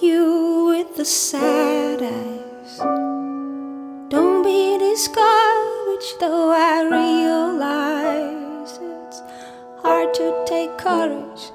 [0.00, 2.78] You with the sad eyes.
[4.12, 9.22] Don't be discouraged, though I realize it's
[9.82, 11.50] hard to take courage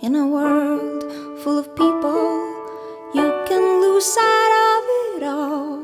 [0.00, 1.02] in a world
[1.42, 2.28] full of people.
[3.14, 4.84] You can lose sight of
[5.16, 5.82] it all.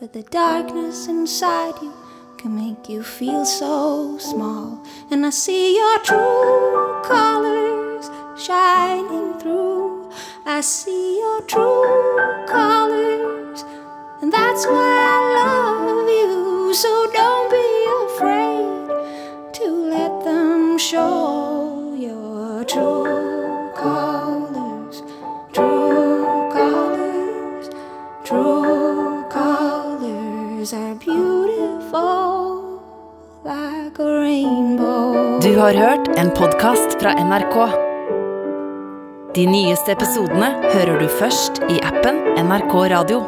[0.00, 2.03] But the darkness inside you
[2.44, 4.78] can make you feel so small.
[5.10, 10.10] And I see your true colors shining through.
[10.44, 13.64] I see your true colors,
[14.20, 16.74] and that's why I love you.
[16.74, 17.70] So don't be
[18.04, 21.33] afraid to let them show
[35.54, 37.56] Du har hørt en podkast fra NRK.
[39.36, 43.20] De nyeste episodene hører du først i appen NRK Radio.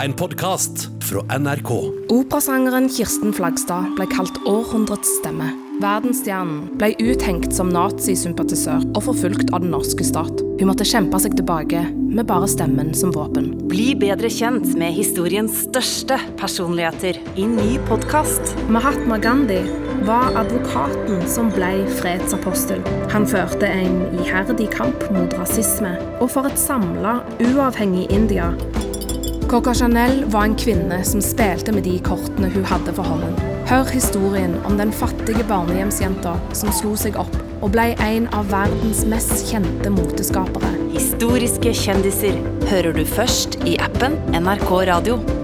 [0.00, 1.68] En podkast fra NRK.
[2.08, 5.50] Operasangeren Kirsten Flagstad ble kalt århundrets stemme.
[5.84, 10.40] Verdensstjernen ble uthengt som nazisympatisør og forfulgt av den norske stat.
[10.56, 13.52] Hun måtte kjempe seg tilbake med bare stemmen som våpen.
[13.68, 18.56] Bli bedre kjent med historiens største personligheter i ny podkast.
[18.72, 19.60] Mahatma Gandhi
[20.04, 22.82] var advokaten som ble fredsapostel.
[23.12, 28.52] Han førte en iherdig kamp mot rasisme og for et samla, uavhengig India.
[29.46, 33.36] Coca Chanel var en kvinne som spilte med de kortene hun hadde for hånden.
[33.70, 39.04] Hør historien om den fattige barnehjemsjenta som slo seg opp og ble en av verdens
[39.06, 40.74] mest kjente moteskapere.
[40.96, 42.38] Historiske kjendiser
[42.70, 45.35] hører du først i appen NRK Radio.